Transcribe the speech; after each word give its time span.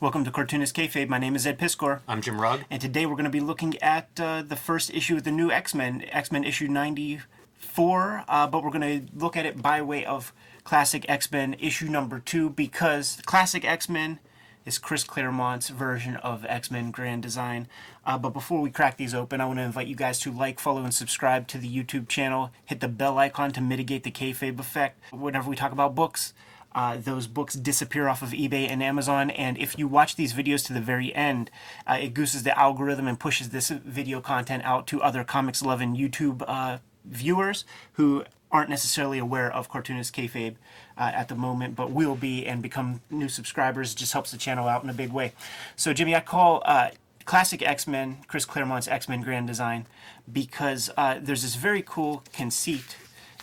Welcome 0.00 0.24
to 0.26 0.30
Cartoonist 0.30 0.76
Kayfabe. 0.76 1.08
My 1.08 1.18
name 1.18 1.34
is 1.34 1.44
Ed 1.44 1.58
Piskor. 1.58 2.02
I'm 2.06 2.22
Jim 2.22 2.40
Rugg. 2.40 2.60
And 2.70 2.80
today 2.80 3.04
we're 3.04 3.16
going 3.16 3.24
to 3.24 3.30
be 3.30 3.40
looking 3.40 3.76
at 3.78 4.08
uh, 4.20 4.42
the 4.42 4.54
first 4.54 4.94
issue 4.94 5.16
of 5.16 5.24
the 5.24 5.32
new 5.32 5.50
X 5.50 5.74
Men, 5.74 6.04
X 6.12 6.30
Men 6.30 6.44
issue 6.44 6.68
94, 6.68 8.22
uh, 8.28 8.46
but 8.46 8.62
we're 8.62 8.70
going 8.70 9.08
to 9.08 9.12
look 9.12 9.36
at 9.36 9.44
it 9.44 9.60
by 9.60 9.82
way 9.82 10.04
of 10.04 10.32
Classic 10.62 11.04
X 11.08 11.32
Men 11.32 11.56
issue 11.58 11.88
number 11.88 12.20
two 12.20 12.48
because 12.48 13.20
Classic 13.26 13.64
X 13.64 13.88
Men 13.88 14.20
is 14.64 14.78
Chris 14.78 15.02
Claremont's 15.02 15.68
version 15.68 16.14
of 16.18 16.44
X 16.44 16.70
Men 16.70 16.92
Grand 16.92 17.24
Design. 17.24 17.66
Uh, 18.06 18.16
but 18.16 18.30
before 18.30 18.60
we 18.60 18.70
crack 18.70 18.98
these 18.98 19.14
open, 19.14 19.40
I 19.40 19.46
want 19.46 19.58
to 19.58 19.64
invite 19.64 19.88
you 19.88 19.96
guys 19.96 20.20
to 20.20 20.30
like, 20.30 20.60
follow, 20.60 20.84
and 20.84 20.94
subscribe 20.94 21.48
to 21.48 21.58
the 21.58 21.68
YouTube 21.68 22.06
channel. 22.06 22.52
Hit 22.66 22.78
the 22.78 22.86
bell 22.86 23.18
icon 23.18 23.50
to 23.50 23.60
mitigate 23.60 24.04
the 24.04 24.12
kayfabe 24.12 24.60
effect. 24.60 25.00
Whenever 25.12 25.50
we 25.50 25.56
talk 25.56 25.72
about 25.72 25.96
books, 25.96 26.34
uh, 26.78 26.96
those 26.96 27.26
books 27.26 27.56
disappear 27.56 28.06
off 28.06 28.22
of 28.22 28.30
eBay 28.30 28.70
and 28.70 28.84
Amazon. 28.84 29.30
And 29.30 29.58
if 29.58 29.76
you 29.76 29.88
watch 29.88 30.14
these 30.14 30.32
videos 30.32 30.64
to 30.66 30.72
the 30.72 30.80
very 30.80 31.12
end, 31.12 31.50
uh, 31.88 31.98
it 32.00 32.14
gooses 32.14 32.44
the 32.44 32.56
algorithm 32.56 33.08
and 33.08 33.18
pushes 33.18 33.48
this 33.48 33.70
video 33.70 34.20
content 34.20 34.62
out 34.64 34.86
to 34.86 35.02
other 35.02 35.24
Comics 35.24 35.60
Loving 35.60 35.96
YouTube 35.96 36.44
uh, 36.46 36.78
viewers 37.04 37.64
who 37.94 38.24
aren't 38.52 38.70
necessarily 38.70 39.18
aware 39.18 39.52
of 39.52 39.68
Cartoonist 39.68 40.14
Kayfabe 40.14 40.54
uh, 40.96 41.10
at 41.12 41.26
the 41.26 41.34
moment, 41.34 41.74
but 41.74 41.90
will 41.90 42.14
be 42.14 42.46
and 42.46 42.62
become 42.62 43.00
new 43.10 43.28
subscribers. 43.28 43.92
It 43.92 43.96
just 43.96 44.12
helps 44.12 44.30
the 44.30 44.38
channel 44.38 44.68
out 44.68 44.84
in 44.84 44.88
a 44.88 44.94
big 44.94 45.10
way. 45.10 45.32
So, 45.74 45.92
Jimmy, 45.92 46.14
I 46.14 46.20
call 46.20 46.62
uh, 46.64 46.90
classic 47.24 47.60
X 47.60 47.88
Men, 47.88 48.18
Chris 48.28 48.44
Claremont's 48.44 48.86
X 48.86 49.08
Men 49.08 49.22
Grand 49.22 49.48
Design, 49.48 49.86
because 50.32 50.90
uh, 50.96 51.18
there's 51.20 51.42
this 51.42 51.56
very 51.56 51.82
cool 51.84 52.22
conceit 52.32 52.96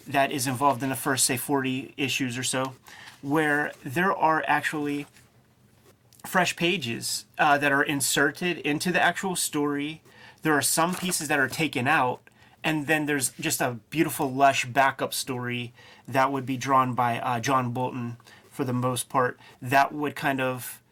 that 0.08 0.32
is 0.32 0.48
involved 0.48 0.82
in 0.82 0.88
the 0.88 0.96
first, 0.96 1.26
say, 1.26 1.36
40 1.36 1.96
issues 1.98 2.38
or 2.38 2.44
so 2.44 2.76
where 3.26 3.72
there 3.84 4.16
are 4.16 4.44
actually 4.48 5.08
fresh 6.28 6.56
pages 6.56 7.26
uh, 7.40 7.58
that 7.58 7.72
are 7.72 7.82
inserted 7.82 8.60
into 8.60 8.92
the 8.92 9.02
actual 9.02 9.36
story. 9.36 10.04
There 10.44 10.54
are 10.54 10.62
some 10.62 10.94
pieces 10.94 11.28
that 11.30 11.40
are 11.40 11.48
taken 11.48 11.88
out, 11.88 12.22
and 12.64 12.86
then 12.86 13.08
there's 13.08 13.32
just 13.40 13.62
a 13.62 13.80
beautiful, 13.90 14.32
lush 14.32 14.66
backup 14.66 15.12
story 15.12 15.74
that 16.08 16.32
would 16.32 16.46
be 16.46 16.56
drawn 16.56 16.94
by 16.94 17.20
uh, 17.20 17.40
John 17.40 17.72
Bolton 17.72 18.18
for 18.52 18.64
the 18.64 18.74
most 18.74 19.10
part. 19.10 19.40
That 19.60 19.92
would 19.92 20.16
kind 20.16 20.40
of 20.40 20.84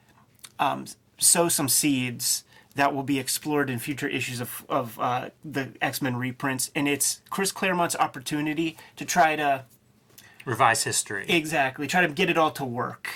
um, 0.57 0.85
sow 1.19 1.49
some 1.49 1.69
seeds 1.69 2.45
that 2.73 2.95
will 2.95 3.03
be 3.03 3.19
explored 3.19 3.69
in 3.69 3.77
future 3.77 4.07
issues 4.07 4.41
of, 4.41 4.65
of 4.67 4.99
uh, 4.99 5.29
the 5.45 5.69
X 5.79 6.01
Men 6.01 6.15
reprints. 6.15 6.71
And 6.73 6.87
it's 6.87 7.21
Chris 7.29 7.51
Claremont's 7.51 7.95
opportunity 7.95 8.75
to 8.95 9.05
try 9.05 9.35
to 9.35 9.65
Revise 10.45 10.83
history. 10.83 11.25
Exactly. 11.27 11.87
Try 11.87 12.05
to 12.05 12.13
get 12.13 12.29
it 12.29 12.37
all 12.37 12.51
to 12.51 12.65
work. 12.65 13.09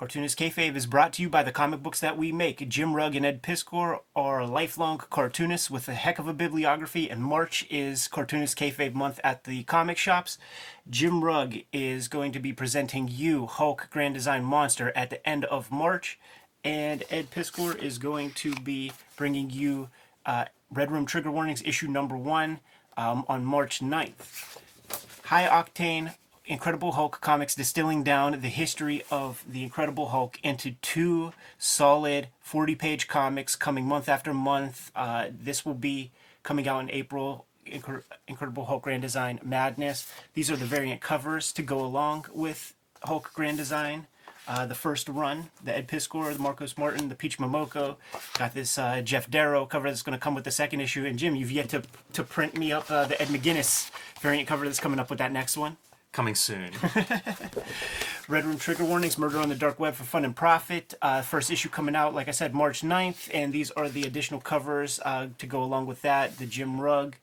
Cartoonist 0.00 0.38
Kayfabe 0.38 0.76
is 0.76 0.86
brought 0.86 1.12
to 1.12 1.22
you 1.22 1.28
by 1.28 1.42
the 1.42 1.52
comic 1.52 1.82
books 1.82 2.00
that 2.00 2.16
we 2.16 2.32
make. 2.32 2.66
Jim 2.70 2.94
Rugg 2.94 3.14
and 3.14 3.26
Ed 3.26 3.42
Piskor 3.42 3.98
are 4.16 4.46
lifelong 4.46 4.96
cartoonists 4.96 5.70
with 5.70 5.86
a 5.88 5.92
heck 5.92 6.18
of 6.18 6.26
a 6.26 6.32
bibliography, 6.32 7.10
and 7.10 7.22
March 7.22 7.66
is 7.68 8.08
Cartoonist 8.08 8.56
Kayfabe 8.56 8.94
month 8.94 9.20
at 9.22 9.44
the 9.44 9.62
comic 9.64 9.98
shops. 9.98 10.38
Jim 10.88 11.22
Rugg 11.22 11.64
is 11.70 12.08
going 12.08 12.32
to 12.32 12.40
be 12.40 12.50
presenting 12.54 13.08
you 13.08 13.44
Hulk 13.44 13.88
Grand 13.90 14.14
Design 14.14 14.42
Monster 14.42 14.90
at 14.96 15.10
the 15.10 15.28
end 15.28 15.44
of 15.44 15.70
March, 15.70 16.18
and 16.64 17.04
Ed 17.10 17.30
Piskor 17.30 17.76
is 17.76 17.98
going 17.98 18.30
to 18.36 18.54
be 18.54 18.92
bringing 19.16 19.50
you 19.50 19.90
uh, 20.24 20.46
Red 20.70 20.90
Room 20.90 21.04
Trigger 21.04 21.30
Warnings 21.30 21.62
issue 21.62 21.88
number 21.88 22.16
one 22.16 22.60
um, 22.96 23.26
on 23.28 23.44
March 23.44 23.80
9th. 23.80 24.56
High 25.24 25.46
octane 25.46 26.14
Incredible 26.46 26.92
Hulk 26.92 27.20
comics 27.20 27.54
distilling 27.54 28.02
down 28.02 28.40
the 28.40 28.48
history 28.48 29.04
of 29.10 29.44
the 29.48 29.62
Incredible 29.62 30.08
Hulk 30.08 30.38
into 30.42 30.72
two 30.82 31.32
solid 31.58 32.28
40 32.40 32.74
page 32.74 33.08
comics 33.08 33.54
coming 33.56 33.86
month 33.86 34.08
after 34.08 34.34
month. 34.34 34.90
Uh, 34.96 35.26
this 35.30 35.64
will 35.64 35.74
be 35.74 36.10
coming 36.42 36.66
out 36.66 36.80
in 36.80 36.90
April. 36.90 37.46
Incre- 37.66 38.02
Incredible 38.26 38.64
Hulk 38.64 38.82
Grand 38.82 39.02
Design 39.02 39.38
Madness. 39.44 40.10
These 40.34 40.50
are 40.50 40.56
the 40.56 40.64
variant 40.64 41.00
covers 41.00 41.52
to 41.52 41.62
go 41.62 41.84
along 41.84 42.26
with 42.32 42.74
Hulk 43.04 43.32
Grand 43.34 43.58
Design. 43.58 44.06
Uh, 44.48 44.66
the 44.66 44.74
first 44.74 45.08
run, 45.08 45.50
the 45.62 45.76
Ed 45.76 45.86
Piskor, 45.86 46.32
the 46.32 46.38
Marcos 46.40 46.76
Martin, 46.76 47.08
the 47.08 47.14
Peach 47.14 47.38
Momoko. 47.38 47.96
Got 48.36 48.54
this 48.54 48.78
uh, 48.78 49.02
Geof 49.04 49.30
Darrow 49.30 49.66
cover 49.66 49.88
that's 49.88 50.02
going 50.02 50.18
to 50.18 50.22
come 50.22 50.34
with 50.34 50.44
the 50.44 50.50
second 50.50 50.80
issue. 50.80 51.04
And 51.04 51.18
Jim, 51.18 51.36
you've 51.36 51.52
yet 51.52 51.68
to, 51.68 51.82
to 52.14 52.24
print 52.24 52.56
me 52.56 52.72
up 52.72 52.90
uh, 52.90 53.04
the 53.04 53.20
Ed 53.22 53.28
McGuinness 53.28 53.90
variant 54.20 54.48
cover 54.48 54.64
that's 54.64 54.80
coming 54.80 54.98
up 54.98 55.10
with 55.10 55.20
that 55.20 55.30
next 55.30 55.56
one 55.56 55.76
coming 56.12 56.34
soon. 56.34 56.70
Red 58.28 58.44
Room 58.44 58.58
Trigger 58.58 58.84
Warnings, 58.84 59.18
Murder 59.18 59.38
on 59.38 59.48
the 59.48 59.54
Dark 59.54 59.80
Web 59.80 59.94
for 59.94 60.04
Fun 60.04 60.24
and 60.24 60.34
Profit. 60.34 60.94
Uh, 61.02 61.22
first 61.22 61.50
issue 61.50 61.68
coming 61.68 61.96
out, 61.96 62.14
like 62.14 62.28
I 62.28 62.32
said, 62.32 62.54
March 62.54 62.82
9th. 62.82 63.28
And 63.32 63.52
these 63.52 63.70
are 63.72 63.88
the 63.88 64.04
additional 64.04 64.40
covers 64.40 65.00
uh, 65.04 65.28
to 65.38 65.46
go 65.46 65.62
along 65.62 65.86
with 65.86 66.02
that. 66.02 66.38
The 66.38 66.46
Jim 66.46 66.80
Rugg 66.80 67.16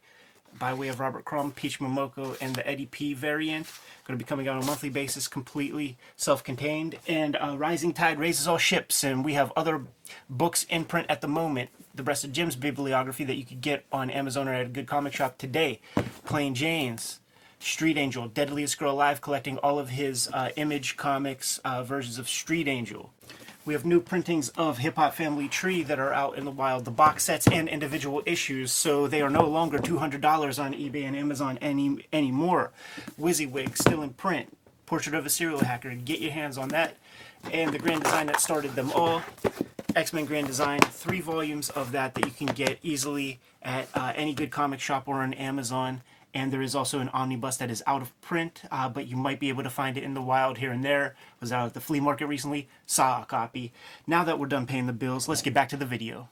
by 0.57 0.73
way 0.73 0.87
of 0.87 0.99
Robert 0.99 1.23
Crumb, 1.23 1.51
Peach 1.51 1.79
Momoko, 1.79 2.37
and 2.41 2.55
the 2.55 2.67
Eddie 2.67 2.87
P 2.87 3.13
variant. 3.13 3.67
Going 4.05 4.17
to 4.17 4.23
be 4.23 4.27
coming 4.27 4.47
out 4.47 4.57
on 4.57 4.63
a 4.63 4.65
monthly 4.65 4.89
basis, 4.89 5.27
completely 5.27 5.97
self 6.15 6.43
contained. 6.43 6.97
And 7.07 7.35
uh, 7.35 7.55
Rising 7.57 7.93
Tide 7.93 8.19
raises 8.19 8.47
all 8.47 8.57
ships. 8.57 9.03
And 9.03 9.23
we 9.23 9.33
have 9.33 9.51
other 9.55 9.83
books 10.29 10.65
in 10.69 10.85
print 10.85 11.07
at 11.09 11.21
the 11.21 11.27
moment. 11.27 11.69
The 11.93 12.03
rest 12.03 12.23
of 12.23 12.31
Jim's 12.31 12.55
bibliography 12.55 13.23
that 13.25 13.35
you 13.35 13.45
could 13.45 13.61
get 13.61 13.85
on 13.91 14.09
Amazon 14.09 14.47
or 14.47 14.53
at 14.53 14.65
a 14.65 14.69
good 14.69 14.87
comic 14.87 15.13
shop 15.13 15.37
today. 15.37 15.81
Plain 16.25 16.55
Jane's. 16.55 17.19
Street 17.59 17.97
Angel, 17.97 18.27
Deadliest 18.27 18.77
Girl 18.77 18.91
Alive, 18.91 19.21
collecting 19.21 19.57
all 19.59 19.79
of 19.79 19.89
his 19.89 20.29
uh, 20.33 20.49
Image 20.55 20.97
Comics 20.97 21.59
uh, 21.59 21.83
versions 21.83 22.19
of 22.19 22.29
Street 22.29 22.67
Angel. 22.67 23.11
We 23.65 23.73
have 23.73 23.85
new 23.85 23.99
printings 23.99 24.49
of 24.49 24.77
Hip 24.77 24.95
Hop 24.95 25.13
Family 25.13 25.49
Tree 25.49 25.83
that 25.83 25.99
are 25.99 26.13
out 26.13 26.37
in 26.37 26.45
the 26.45 26.51
wild, 26.51 26.85
the 26.85 26.91
box 26.91 27.25
sets 27.25 27.47
and 27.47 27.67
individual 27.67 28.23
issues, 28.25 28.71
so 28.71 29.07
they 29.07 29.21
are 29.21 29.29
no 29.29 29.45
longer 29.45 29.77
$200 29.77 30.63
on 30.63 30.73
eBay 30.73 31.03
and 31.03 31.17
Amazon 31.17 31.57
any 31.59 32.07
anymore. 32.13 32.71
Wizzywig, 33.19 33.77
still 33.77 34.03
in 34.03 34.11
print. 34.11 34.57
Portrait 34.85 35.15
of 35.15 35.25
a 35.25 35.29
Serial 35.29 35.59
Hacker, 35.59 35.93
get 35.95 36.21
your 36.21 36.31
hands 36.31 36.57
on 36.57 36.69
that. 36.69 36.95
And 37.51 37.73
the 37.73 37.79
grand 37.79 38.03
design 38.03 38.27
that 38.27 38.39
started 38.39 38.73
them 38.75 38.91
all. 38.93 39.21
X 39.97 40.13
Men 40.13 40.25
Grand 40.25 40.45
Design, 40.45 40.79
three 40.79 41.21
volumes 41.21 41.69
of 41.71 41.91
that 41.91 42.13
that 42.13 42.23
you 42.23 42.31
can 42.31 42.47
get 42.47 42.77
easily 42.83 43.39
at 43.63 43.89
uh, 43.95 44.13
any 44.15 44.33
good 44.33 44.51
comic 44.51 44.79
shop 44.79 45.07
or 45.07 45.15
on 45.15 45.33
Amazon 45.33 46.03
and 46.37 46.53
there 46.53 46.61
is 46.61 46.75
also 46.75 46.99
an 46.99 47.09
omnibus 47.09 47.57
that 47.57 47.71
is 47.71 47.81
out 47.87 48.03
of 48.03 48.21
print, 48.21 48.61
uh, 48.71 48.87
but 48.87 49.07
you 49.07 49.17
might 49.17 49.39
be 49.39 49.49
able 49.49 49.63
to 49.63 49.71
find 49.71 49.97
it 49.97 50.03
in 50.03 50.13
the 50.13 50.21
wild 50.21 50.59
here 50.59 50.71
and 50.71 50.85
there. 50.85 51.15
Was 51.39 51.51
out 51.51 51.65
at 51.65 51.73
the 51.73 51.81
flea 51.81 51.99
market 51.99 52.27
recently, 52.27 52.69
saw 52.85 53.23
a 53.23 53.25
copy. 53.25 53.73
Now 54.05 54.23
that 54.23 54.37
we're 54.37 54.45
done 54.45 54.67
paying 54.67 54.85
the 54.85 54.93
bills, 54.93 55.27
let's 55.27 55.41
get 55.41 55.55
back 55.55 55.67
to 55.69 55.77
the 55.77 55.85
video. 55.85 56.29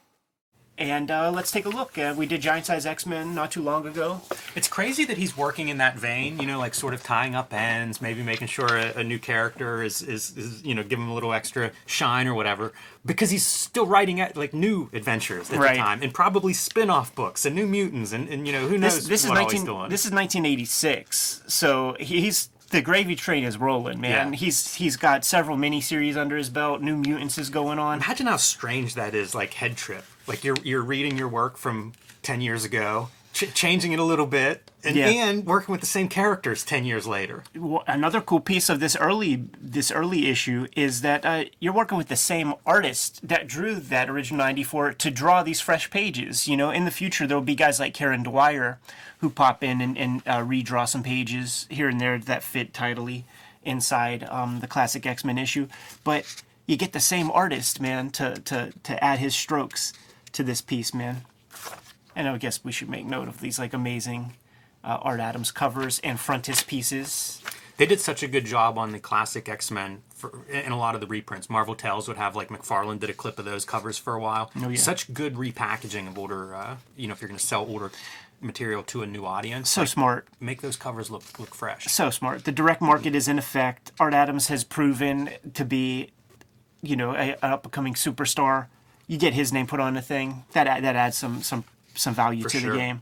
And 0.77 1.09
uh, 1.09 1.31
let's 1.31 1.51
take 1.51 1.65
a 1.65 1.69
look. 1.69 1.97
Uh, 1.97 2.13
we 2.17 2.25
did 2.25 2.41
Giant 2.41 2.65
Size 2.65 2.85
X 2.85 3.05
Men 3.05 3.33
not 3.33 3.49
too 3.49 3.61
long 3.61 3.87
ago. 3.87 4.21
It's 4.55 4.67
crazy 4.67 5.05
that 5.05 5.17
he's 5.17 5.37
working 5.37 5.69
in 5.69 5.77
that 5.77 5.97
vein, 5.97 6.37
you 6.37 6.45
know, 6.45 6.59
like 6.59 6.75
sort 6.75 6.93
of 6.93 7.01
tying 7.01 7.33
up 7.33 7.53
ends, 7.53 8.01
maybe 8.01 8.21
making 8.21 8.47
sure 8.47 8.67
a, 8.67 8.99
a 8.99 9.03
new 9.03 9.17
character 9.17 9.81
is, 9.81 10.01
is, 10.01 10.35
is, 10.35 10.63
you 10.65 10.75
know, 10.75 10.83
give 10.83 10.99
him 10.99 11.07
a 11.07 11.13
little 11.13 11.33
extra 11.33 11.71
shine 11.85 12.27
or 12.27 12.33
whatever, 12.33 12.73
because 13.05 13.29
he's 13.29 13.45
still 13.45 13.85
writing 13.85 14.19
at, 14.19 14.35
like 14.35 14.53
new 14.53 14.89
adventures 14.91 15.49
at 15.49 15.59
right. 15.59 15.75
the 15.75 15.77
time, 15.77 16.03
and 16.03 16.13
probably 16.13 16.51
spin 16.51 16.89
off 16.89 17.15
books 17.15 17.45
and 17.45 17.55
New 17.55 17.67
Mutants, 17.67 18.11
and, 18.11 18.27
and 18.27 18.45
you 18.45 18.51
know, 18.51 18.67
who 18.67 18.77
knows 18.77 18.95
this, 18.95 19.07
this 19.07 19.23
is 19.23 19.31
19, 19.31 19.61
This 19.89 20.05
is 20.05 20.11
1986, 20.11 21.43
so 21.47 21.95
he's 22.01 22.49
the 22.71 22.81
gravy 22.81 23.15
train 23.15 23.45
is 23.45 23.57
rolling, 23.57 24.01
man. 24.01 24.33
Yeah. 24.33 24.37
He's 24.37 24.75
he's 24.75 24.97
got 24.97 25.23
several 25.23 25.55
miniseries 25.55 26.17
under 26.17 26.35
his 26.35 26.49
belt. 26.49 26.81
New 26.81 26.97
Mutants 26.97 27.37
is 27.37 27.49
going 27.49 27.79
on. 27.79 27.99
Imagine 27.99 28.27
how 28.27 28.37
strange 28.37 28.95
that 28.95 29.13
is, 29.13 29.33
like 29.33 29.53
head 29.53 29.77
trip. 29.77 30.03
Like 30.27 30.43
you're 30.43 30.57
you're 30.63 30.81
reading 30.81 31.17
your 31.17 31.27
work 31.27 31.57
from 31.57 31.93
ten 32.21 32.41
years 32.41 32.65
ago, 32.65 33.09
ch- 33.33 33.53
changing 33.53 33.91
it 33.91 33.99
a 33.99 34.03
little 34.03 34.25
bit, 34.25 34.71
and, 34.83 34.95
yeah. 34.95 35.07
and 35.07 35.45
working 35.45 35.71
with 35.71 35.81
the 35.81 35.87
same 35.87 36.07
characters 36.07 36.63
ten 36.63 36.85
years 36.85 37.05
later. 37.05 37.43
Well, 37.55 37.83
another 37.87 38.21
cool 38.21 38.39
piece 38.39 38.69
of 38.69 38.79
this 38.79 38.95
early 38.95 39.43
this 39.61 39.91
early 39.91 40.27
issue 40.27 40.67
is 40.75 41.01
that 41.01 41.25
uh, 41.25 41.45
you're 41.59 41.73
working 41.73 41.97
with 41.97 42.07
the 42.07 42.15
same 42.15 42.53
artist 42.65 43.27
that 43.27 43.47
drew 43.47 43.75
that 43.75 44.09
original 44.09 44.37
'94 44.39 44.93
to 44.93 45.11
draw 45.11 45.43
these 45.43 45.61
fresh 45.61 45.89
pages. 45.89 46.47
You 46.47 46.57
know, 46.57 46.71
in 46.71 46.85
the 46.85 46.91
future 46.91 47.27
there 47.27 47.37
will 47.37 47.43
be 47.43 47.55
guys 47.55 47.79
like 47.79 47.93
Kieron 47.93 48.23
Dwyer 48.23 48.79
who 49.19 49.29
pop 49.29 49.63
in 49.63 49.81
and, 49.81 49.97
and 49.97 50.21
uh, 50.25 50.39
redraw 50.39 50.87
some 50.87 51.03
pages 51.03 51.67
here 51.69 51.87
and 51.89 52.01
there 52.01 52.17
that 52.17 52.43
fit 52.43 52.73
tidily 52.73 53.25
inside 53.63 54.23
um, 54.29 54.59
the 54.59 54.67
classic 54.67 55.05
X 55.05 55.23
Men 55.25 55.37
issue, 55.37 55.67
but 56.03 56.43
you 56.67 56.77
get 56.77 56.93
the 56.93 56.99
same 56.99 57.29
artist, 57.31 57.79
man, 57.79 58.09
to 58.11 58.35
to 58.35 58.71
to 58.83 59.03
add 59.03 59.19
his 59.19 59.35
strokes 59.35 59.93
to 60.35 60.43
this 60.43 60.61
piece, 60.61 60.93
man. 60.93 61.23
And 62.15 62.27
I 62.27 62.37
guess 62.37 62.63
we 62.63 62.71
should 62.71 62.89
make 62.89 63.05
note 63.05 63.27
of 63.27 63.41
these 63.41 63.59
like 63.59 63.73
amazing 63.73 64.33
uh, 64.83 64.99
Art 65.01 65.19
Adams 65.19 65.51
covers 65.51 65.99
and 65.99 66.17
frontispieces. 66.19 67.41
They 67.77 67.85
did 67.85 67.99
such 67.99 68.23
a 68.23 68.27
good 68.27 68.45
job 68.45 68.77
on 68.77 68.91
the 68.91 68.99
classic 68.99 69.49
X 69.49 69.69
Men 69.69 70.01
in 70.49 70.71
a 70.71 70.77
lot 70.77 70.95
of 70.95 71.01
the 71.01 71.07
reprints. 71.07 71.49
Marvel 71.49 71.75
Tales 71.75 72.07
would 72.07 72.17
have 72.17 72.35
like 72.35 72.47
McFarlane 72.49 72.99
did 72.99 73.09
a 73.09 73.13
clip 73.13 73.37
of 73.37 73.43
those 73.43 73.65
covers 73.65 73.97
for 73.97 74.13
a 74.13 74.19
while. 74.19 74.49
Oh, 74.61 74.69
yeah. 74.69 74.77
Such 74.77 75.13
good 75.13 75.35
repackaging 75.35 76.07
of 76.07 76.17
older, 76.17 76.55
uh, 76.55 76.77
you 76.95 77.07
know, 77.07 77.13
if 77.13 77.21
you're 77.21 77.27
going 77.27 77.39
to 77.39 77.45
sell 77.45 77.65
older 77.65 77.91
material 78.39 78.83
to 78.83 79.01
a 79.01 79.07
new 79.07 79.25
audience. 79.25 79.69
So 79.71 79.81
like, 79.81 79.89
smart. 79.89 80.27
Make 80.39 80.61
those 80.61 80.77
covers 80.77 81.09
look 81.11 81.37
look 81.37 81.53
fresh. 81.53 81.85
So 81.85 82.09
smart. 82.09 82.45
The 82.45 82.51
direct 82.53 82.81
market 82.81 83.13
is 83.13 83.27
in 83.27 83.37
effect. 83.37 83.91
Art 83.99 84.13
Adams 84.13 84.47
has 84.47 84.63
proven 84.63 85.31
to 85.53 85.65
be 85.65 86.11
you 86.81 86.95
know, 86.95 87.11
a, 87.11 87.31
an 87.31 87.37
up 87.41 87.65
and 87.65 87.73
coming 87.73 87.93
superstar, 87.93 88.67
you 89.07 89.17
get 89.17 89.33
his 89.33 89.53
name 89.53 89.67
put 89.67 89.79
on 89.79 89.93
the 89.93 90.01
thing. 90.01 90.43
That 90.53 90.81
that 90.81 90.95
adds 90.95 91.17
some 91.17 91.41
some 91.41 91.63
some 91.97 92.13
value 92.13 92.43
to 92.43 92.59
sure. 92.59 92.71
the 92.71 92.77
game. 92.77 93.01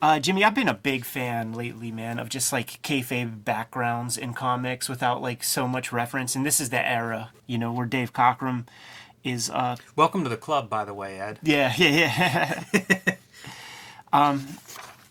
Uh, 0.00 0.18
Jimmy, 0.18 0.44
I've 0.44 0.54
been 0.54 0.68
a 0.68 0.74
big 0.74 1.04
fan 1.04 1.52
lately, 1.52 1.90
man, 1.90 2.18
of 2.18 2.28
just 2.28 2.52
like 2.52 2.82
kayfabe 2.82 3.44
backgrounds 3.44 4.16
in 4.16 4.34
comics 4.34 4.88
without 4.88 5.22
like 5.22 5.44
so 5.44 5.68
much 5.68 5.92
reference. 5.92 6.34
And 6.34 6.44
this 6.44 6.60
is 6.60 6.70
the 6.70 6.86
era, 6.86 7.30
you 7.46 7.58
know, 7.58 7.72
where 7.72 7.86
Dave 7.86 8.12
Cockrum 8.12 8.66
is 9.24 9.50
uh, 9.50 9.76
Welcome 9.96 10.24
to 10.24 10.30
the 10.30 10.36
club, 10.36 10.68
by 10.68 10.84
the 10.84 10.94
way, 10.94 11.20
Ed. 11.20 11.38
yeah, 11.42 11.72
yeah, 11.76 12.64
yeah. 12.72 13.14
um, 14.12 14.46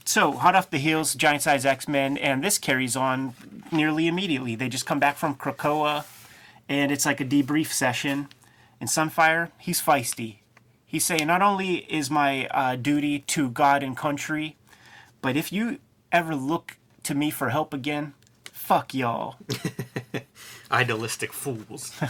so 0.06 0.34
hot 0.34 0.56
off 0.56 0.70
the 0.70 0.78
heels, 0.78 1.16
giant 1.16 1.42
size 1.42 1.66
X 1.66 1.88
Men, 1.88 2.18
and 2.18 2.44
this 2.44 2.58
carries 2.58 2.96
on 2.96 3.34
nearly 3.72 4.08
immediately. 4.08 4.56
They 4.56 4.68
just 4.68 4.86
come 4.86 5.00
back 5.00 5.18
from 5.18 5.36
Krakoa, 5.36 6.06
and 6.68 6.92
it's 6.92 7.06
like 7.06 7.22
a 7.22 7.26
debrief 7.26 7.68
session. 7.68 8.28
And 8.82 8.90
Sunfire, 8.90 9.52
he's 9.60 9.80
feisty. 9.80 10.38
He's 10.88 11.06
saying, 11.06 11.28
not 11.28 11.44
only 11.44 11.76
is 11.90 12.10
my 12.10 12.48
uh, 12.48 12.76
duty 12.76 13.20
to 13.20 13.50
God 13.50 13.84
and 13.84 13.96
country, 13.96 14.58
but 15.22 15.38
if 15.38 15.54
you 15.54 15.78
ever 16.12 16.36
look 16.36 16.78
to 17.04 17.14
me 17.14 17.30
for 17.30 17.50
help 17.50 17.76
again, 17.76 18.14
fuck 18.52 18.96
y'all. 18.96 19.36
Idealistic 20.72 21.32
fools. 21.32 21.94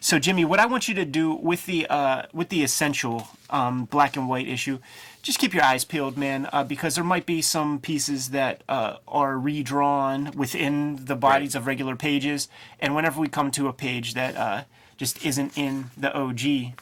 So 0.00 0.18
Jimmy, 0.18 0.44
what 0.44 0.60
I 0.60 0.66
want 0.66 0.88
you 0.88 0.94
to 0.94 1.04
do 1.04 1.34
with 1.34 1.66
the 1.66 1.86
uh, 1.88 2.22
with 2.32 2.50
the 2.50 2.62
essential 2.62 3.28
um, 3.50 3.84
black 3.86 4.16
and 4.16 4.28
white 4.28 4.48
issue, 4.48 4.78
just 5.22 5.38
keep 5.38 5.52
your 5.52 5.64
eyes 5.64 5.84
peeled, 5.84 6.16
man, 6.16 6.48
uh, 6.52 6.64
because 6.64 6.94
there 6.94 7.04
might 7.04 7.26
be 7.26 7.42
some 7.42 7.80
pieces 7.80 8.30
that 8.30 8.62
uh, 8.68 8.96
are 9.08 9.38
redrawn 9.38 10.30
within 10.36 11.04
the 11.04 11.16
bodies 11.16 11.54
of 11.54 11.66
regular 11.66 11.96
pages, 11.96 12.48
and 12.78 12.94
whenever 12.94 13.20
we 13.20 13.28
come 13.28 13.50
to 13.50 13.68
a 13.68 13.72
page 13.72 14.14
that 14.14 14.36
uh, 14.36 14.64
just 14.98 15.24
isn't 15.24 15.56
in 15.56 15.90
the 15.96 16.12
OG, 16.14 16.74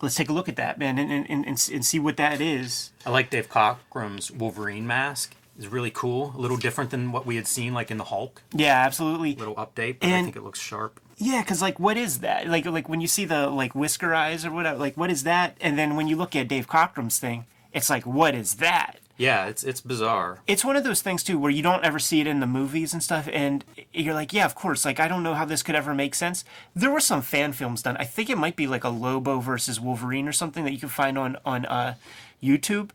let's 0.00 0.14
take 0.14 0.30
a 0.30 0.32
look 0.32 0.48
at 0.48 0.56
that, 0.56 0.78
man, 0.78 0.98
and 0.98 1.12
and, 1.12 1.28
and, 1.28 1.46
and 1.46 1.84
see 1.84 1.98
what 1.98 2.16
that 2.16 2.40
is. 2.40 2.92
I 3.04 3.10
like 3.10 3.28
Dave 3.28 3.50
Cockrum's 3.50 4.30
Wolverine 4.30 4.86
mask. 4.86 5.34
It's 5.58 5.66
really 5.66 5.90
cool. 5.90 6.32
A 6.34 6.40
little 6.40 6.56
different 6.56 6.90
than 6.90 7.12
what 7.12 7.26
we 7.26 7.36
had 7.36 7.46
seen, 7.46 7.74
like 7.74 7.90
in 7.90 7.98
the 7.98 8.04
Hulk. 8.04 8.42
Yeah, 8.54 8.74
absolutely. 8.74 9.34
Little 9.34 9.54
update, 9.56 9.98
but 10.00 10.08
I 10.08 10.22
think 10.22 10.36
it 10.36 10.42
looks 10.42 10.58
sharp. 10.58 10.98
Yeah, 11.18 11.42
because 11.42 11.60
like, 11.60 11.78
what 11.78 11.96
is 11.98 12.20
that? 12.20 12.48
Like, 12.48 12.64
like 12.64 12.88
when 12.88 13.00
you 13.00 13.06
see 13.06 13.26
the 13.26 13.48
like 13.48 13.74
whisker 13.74 14.14
eyes 14.14 14.46
or 14.46 14.50
whatever, 14.50 14.78
like, 14.78 14.96
what 14.96 15.10
is 15.10 15.24
that? 15.24 15.56
And 15.60 15.78
then 15.78 15.94
when 15.94 16.08
you 16.08 16.16
look 16.16 16.34
at 16.34 16.48
Dave 16.48 16.66
Cockrum's 16.68 17.18
thing, 17.18 17.44
it's 17.72 17.90
like, 17.90 18.06
what 18.06 18.34
is 18.34 18.54
that? 18.56 18.98
Yeah, 19.16 19.46
it's 19.46 19.62
it's 19.62 19.80
bizarre. 19.80 20.40
It's 20.46 20.64
one 20.64 20.74
of 20.76 20.84
those 20.84 21.02
things 21.02 21.22
too 21.22 21.38
where 21.38 21.50
you 21.50 21.62
don't 21.62 21.84
ever 21.84 21.98
see 21.98 22.20
it 22.20 22.26
in 22.26 22.40
the 22.40 22.46
movies 22.46 22.92
and 22.92 23.02
stuff, 23.02 23.28
and 23.32 23.64
you're 23.92 24.14
like, 24.14 24.32
yeah, 24.32 24.44
of 24.44 24.54
course. 24.54 24.84
Like, 24.84 24.98
I 25.00 25.08
don't 25.08 25.22
know 25.22 25.34
how 25.34 25.44
this 25.44 25.62
could 25.62 25.74
ever 25.74 25.94
make 25.94 26.14
sense. 26.14 26.44
There 26.74 26.90
were 26.90 27.00
some 27.00 27.22
fan 27.22 27.52
films 27.52 27.82
done. 27.82 27.96
I 27.98 28.04
think 28.04 28.30
it 28.30 28.38
might 28.38 28.56
be 28.56 28.66
like 28.66 28.84
a 28.84 28.88
Lobo 28.88 29.40
versus 29.40 29.78
Wolverine 29.80 30.26
or 30.26 30.32
something 30.32 30.64
that 30.64 30.72
you 30.72 30.78
can 30.78 30.88
find 30.88 31.18
on 31.18 31.36
on 31.44 31.66
uh, 31.66 31.94
YouTube, 32.42 32.90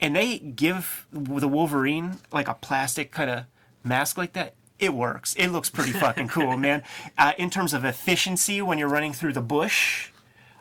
and 0.00 0.14
they 0.14 0.38
give 0.38 1.06
the 1.12 1.48
Wolverine 1.48 2.18
like 2.32 2.48
a 2.48 2.54
plastic 2.54 3.10
kind 3.10 3.30
of 3.30 3.44
mask 3.82 4.16
like 4.16 4.32
that. 4.34 4.54
It 4.78 4.94
works. 4.94 5.34
It 5.34 5.48
looks 5.48 5.70
pretty 5.70 5.92
fucking 5.92 6.28
cool, 6.28 6.56
man. 6.58 6.82
Uh, 7.18 7.32
in 7.38 7.50
terms 7.50 7.74
of 7.74 7.84
efficiency, 7.84 8.60
when 8.62 8.78
you're 8.78 8.88
running 8.88 9.12
through 9.14 9.32
the 9.32 9.40
bush, 9.40 10.10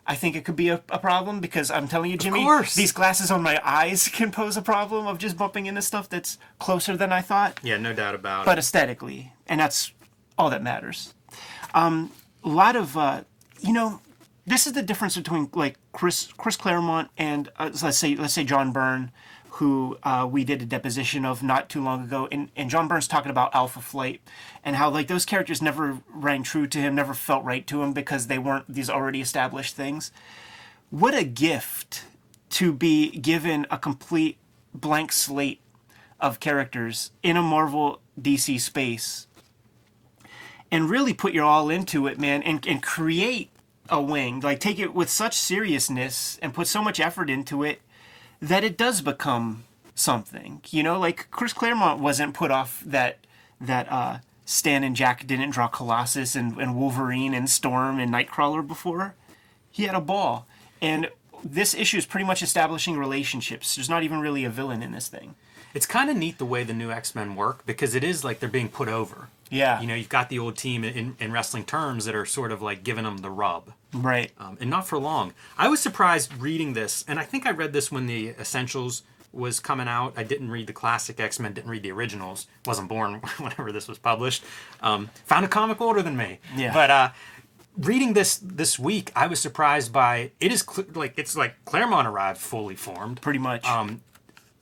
I 0.07 0.15
think 0.15 0.35
it 0.35 0.45
could 0.45 0.55
be 0.55 0.69
a, 0.69 0.83
a 0.89 0.99
problem 0.99 1.39
because 1.39 1.71
I'm 1.71 1.87
telling 1.87 2.11
you, 2.11 2.17
Jimmy, 2.17 2.45
these 2.75 2.91
glasses 2.91 3.31
on 3.31 3.41
my 3.41 3.59
eyes 3.63 4.07
can 4.13 4.31
pose 4.31 4.55
a 4.55 4.61
problem 4.61 5.07
of 5.07 5.17
just 5.17 5.35
bumping 5.37 5.65
into 5.65 5.81
stuff 5.81 6.07
that's 6.09 6.37
closer 6.59 6.95
than 6.95 7.11
I 7.11 7.21
thought, 7.21 7.59
Yeah, 7.63 7.77
no 7.77 7.93
doubt 7.93 8.13
about 8.15 8.45
but 8.45 8.51
it. 8.51 8.55
But 8.55 8.59
aesthetically, 8.59 9.33
and 9.47 9.59
that's 9.59 9.91
all 10.37 10.49
that 10.51 10.61
matters. 10.61 11.13
Um, 11.73 12.11
a 12.43 12.49
lot 12.49 12.75
of, 12.75 12.95
uh, 12.95 13.23
you 13.61 13.73
know, 13.73 14.01
this 14.45 14.67
is 14.67 14.73
the 14.73 14.83
difference 14.83 15.15
between 15.15 15.49
like 15.53 15.77
Chris 15.91 16.31
Chris 16.37 16.55
Claremont 16.55 17.09
and 17.17 17.49
uh, 17.57 17.71
let's 17.81 17.97
say 17.97 18.15
let's 18.15 18.33
say 18.33 18.43
John 18.43 18.71
Byrne, 18.71 19.11
who 19.55 19.97
uh, 20.03 20.27
we 20.29 20.43
did 20.43 20.61
a 20.61 20.65
deposition 20.65 21.23
of 21.23 21.41
not 21.41 21.69
too 21.69 21.81
long 21.81 22.03
ago, 22.03 22.27
and, 22.29 22.49
and 22.57 22.69
John 22.69 22.89
Byrne's 22.89 23.07
talking 23.07 23.29
about 23.31 23.55
Alpha 23.55 23.79
Flight 23.79 24.19
and 24.65 24.75
how 24.75 24.89
like 24.89 25.07
those 25.07 25.23
characters 25.23 25.61
never 25.61 25.99
rang 26.09 26.43
true 26.43 26.67
to 26.67 26.77
him, 26.77 26.93
never 26.93 27.13
felt 27.13 27.45
right 27.45 27.65
to 27.67 27.81
him 27.81 27.93
because 27.93 28.27
they 28.27 28.37
weren't 28.37 28.65
these 28.67 28.89
already 28.89 29.21
established 29.21 29.73
things. 29.73 30.11
What 30.89 31.13
a 31.13 31.23
gift 31.23 32.03
to 32.51 32.73
be 32.73 33.11
given 33.11 33.65
a 33.71 33.77
complete 33.77 34.37
blank 34.73 35.13
slate 35.13 35.61
of 36.19 36.41
characters 36.41 37.11
in 37.23 37.37
a 37.37 37.41
Marvel 37.41 38.01
DC 38.19 38.59
space 38.59 39.27
and 40.69 40.89
really 40.89 41.13
put 41.13 41.33
your 41.33 41.45
all 41.45 41.69
into 41.69 42.07
it, 42.07 42.19
man, 42.19 42.43
and, 42.43 42.67
and 42.67 42.83
create 42.83 43.51
a 43.89 44.01
wing. 44.01 44.41
Like 44.41 44.59
take 44.59 44.79
it 44.79 44.93
with 44.93 45.09
such 45.09 45.37
seriousness 45.37 46.37
and 46.41 46.53
put 46.53 46.67
so 46.67 46.83
much 46.83 46.99
effort 46.99 47.29
into 47.29 47.63
it 47.63 47.79
that 48.47 48.63
it 48.63 48.77
does 48.77 49.01
become 49.01 49.63
something. 49.95 50.61
You 50.69 50.83
know, 50.83 50.99
like 50.99 51.29
Chris 51.31 51.53
Claremont 51.53 51.99
wasn't 51.99 52.33
put 52.33 52.51
off 52.51 52.81
that 52.85 53.19
that 53.59 53.91
uh 53.91 54.19
Stan 54.45 54.83
and 54.83 54.95
Jack 54.95 55.25
didn't 55.25 55.49
draw 55.49 55.67
Colossus 55.67 56.35
and, 56.35 56.57
and 56.57 56.75
Wolverine 56.75 57.33
and 57.33 57.49
Storm 57.49 57.99
and 57.99 58.13
Nightcrawler 58.13 58.65
before. 58.65 59.15
He 59.71 59.83
had 59.83 59.95
a 59.95 60.01
ball. 60.01 60.45
And 60.81 61.09
this 61.43 61.73
issue 61.73 61.97
is 61.97 62.05
pretty 62.05 62.27
much 62.27 62.43
establishing 62.43 62.97
relationships. 62.97 63.75
There's 63.75 63.89
not 63.89 64.03
even 64.03 64.19
really 64.19 64.45
a 64.45 64.51
villain 64.51 64.83
in 64.83 64.91
this 64.91 65.07
thing. 65.07 65.33
It's 65.73 65.87
kind 65.87 66.11
of 66.11 66.15
neat 66.15 66.37
the 66.37 66.45
way 66.45 66.63
the 66.63 66.73
new 66.73 66.91
X 66.91 67.15
Men 67.15 67.35
work 67.35 67.65
because 67.65 67.95
it 67.95 68.03
is 68.03 68.23
like 68.23 68.39
they're 68.39 68.47
being 68.47 68.69
put 68.69 68.87
over. 68.87 69.29
Yeah. 69.49 69.79
You 69.81 69.87
know, 69.87 69.95
you've 69.95 70.09
got 70.09 70.29
the 70.29 70.39
old 70.39 70.57
team 70.57 70.83
in, 70.83 71.15
in 71.19 71.31
wrestling 71.31 71.65
terms 71.65 72.05
that 72.05 72.15
are 72.15 72.25
sort 72.25 72.51
of 72.51 72.61
like 72.61 72.83
giving 72.83 73.03
them 73.03 73.17
the 73.19 73.29
rub. 73.29 73.73
Right. 73.93 74.31
um, 74.39 74.57
and 74.59 74.69
not 74.69 74.87
for 74.87 74.97
long. 74.97 75.33
I 75.57 75.69
was 75.69 75.79
surprised 75.79 76.33
reading 76.37 76.73
this, 76.73 77.05
and 77.07 77.19
I 77.19 77.23
think 77.23 77.45
I 77.45 77.51
read 77.51 77.71
this 77.71 77.91
when 77.91 78.07
the 78.07 78.29
Essentials 78.29 79.03
was 79.31 79.59
coming 79.59 79.87
out. 79.87 80.13
I 80.17 80.23
didn't 80.23 80.49
read 80.49 80.67
the 80.67 80.73
classic 80.73 81.19
X 81.19 81.39
Men, 81.39 81.53
didn't 81.53 81.69
read 81.69 81.83
the 81.83 81.91
originals. 81.91 82.47
wasn't 82.65 82.89
born 82.89 83.15
whenever 83.37 83.71
this 83.71 83.87
was 83.87 83.97
published. 83.97 84.43
Um, 84.81 85.09
found 85.25 85.45
a 85.45 85.47
comic 85.49 85.79
older 85.81 86.01
than 86.01 86.15
me. 86.17 86.39
Yeah. 86.55 86.73
But 86.73 86.89
uh, 86.89 87.09
reading 87.77 88.13
this 88.13 88.37
this 88.37 88.79
week, 88.79 89.11
I 89.15 89.27
was 89.27 89.39
surprised 89.39 89.91
by 89.93 90.31
it 90.39 90.51
is 90.51 90.61
cl- 90.67 90.87
like 90.95 91.13
it's 91.17 91.35
like 91.35 91.53
Claremont 91.65 92.07
arrived 92.07 92.39
fully 92.39 92.75
formed. 92.75 93.21
Pretty 93.21 93.39
much. 93.39 93.65
Um, 93.65 94.01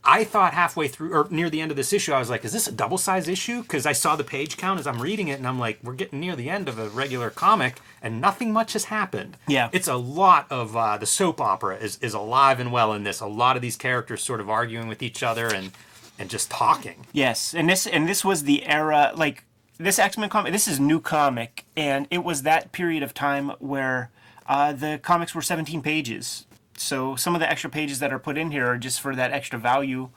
I 0.05 0.23
thought 0.25 0.53
halfway 0.53 0.89
through 0.89 1.13
or 1.13 1.27
near 1.29 1.49
the 1.49 1.61
end 1.61 1.71
of 1.71 1.77
this 1.77 1.93
issue, 1.93 2.11
I 2.11 2.19
was 2.19 2.29
like, 2.29 2.43
is 2.43 2.51
this 2.51 2.67
a 2.67 2.71
double 2.71 2.97
size 2.97 3.27
issue? 3.27 3.61
Because 3.61 3.85
I 3.85 3.93
saw 3.93 4.15
the 4.15 4.23
page 4.23 4.57
count 4.57 4.79
as 4.79 4.85
I'm 4.85 5.01
reading 5.01 5.29
it, 5.29 5.39
and 5.39 5.47
I'm 5.47 5.59
like, 5.59 5.79
we're 5.81 5.93
getting 5.93 6.19
near 6.19 6.35
the 6.35 6.49
end 6.49 6.67
of 6.67 6.77
a 6.77 6.89
regular 6.89 7.29
comic, 7.29 7.79
and 8.01 8.19
nothing 8.19 8.51
much 8.51 8.73
has 8.73 8.85
happened. 8.85 9.37
Yeah. 9.47 9.69
It's 9.71 9.87
a 9.87 9.95
lot 9.95 10.47
of 10.49 10.75
uh, 10.75 10.97
the 10.97 11.05
soap 11.05 11.39
opera 11.39 11.77
is, 11.77 11.97
is 12.01 12.13
alive 12.13 12.59
and 12.59 12.71
well 12.71 12.91
in 12.93 13.03
this. 13.03 13.21
A 13.21 13.27
lot 13.27 13.55
of 13.55 13.61
these 13.61 13.77
characters 13.77 14.21
sort 14.21 14.41
of 14.41 14.49
arguing 14.49 14.87
with 14.87 15.01
each 15.01 15.23
other 15.23 15.47
and 15.47 15.71
and 16.19 16.29
just 16.29 16.51
talking. 16.51 17.05
Yes, 17.11 17.55
and 17.55 17.67
this 17.67 17.87
and 17.87 18.07
this 18.07 18.23
was 18.23 18.43
the 18.43 18.65
era 18.65 19.11
like 19.15 19.43
this 19.77 19.97
X 19.99 20.17
Men 20.17 20.29
comic. 20.29 20.51
This 20.51 20.67
is 20.67 20.79
new 20.79 20.99
comic, 20.99 21.65
and 21.75 22.07
it 22.11 22.23
was 22.23 22.43
that 22.43 22.71
period 22.71 23.03
of 23.03 23.13
time 23.13 23.49
where 23.59 24.11
uh, 24.47 24.73
the 24.73 24.99
comics 25.01 25.33
were 25.33 25.41
17 25.41 25.81
pages. 25.81 26.45
So 26.77 27.15
some 27.15 27.35
of 27.35 27.39
the 27.41 27.49
extra 27.49 27.69
pages 27.69 27.99
that 27.99 28.11
are 28.11 28.19
put 28.19 28.37
in 28.37 28.51
here 28.51 28.67
are 28.67 28.77
just 28.77 28.99
for 29.01 29.15
that 29.15 29.31
extra 29.31 29.59
value 29.59 30.09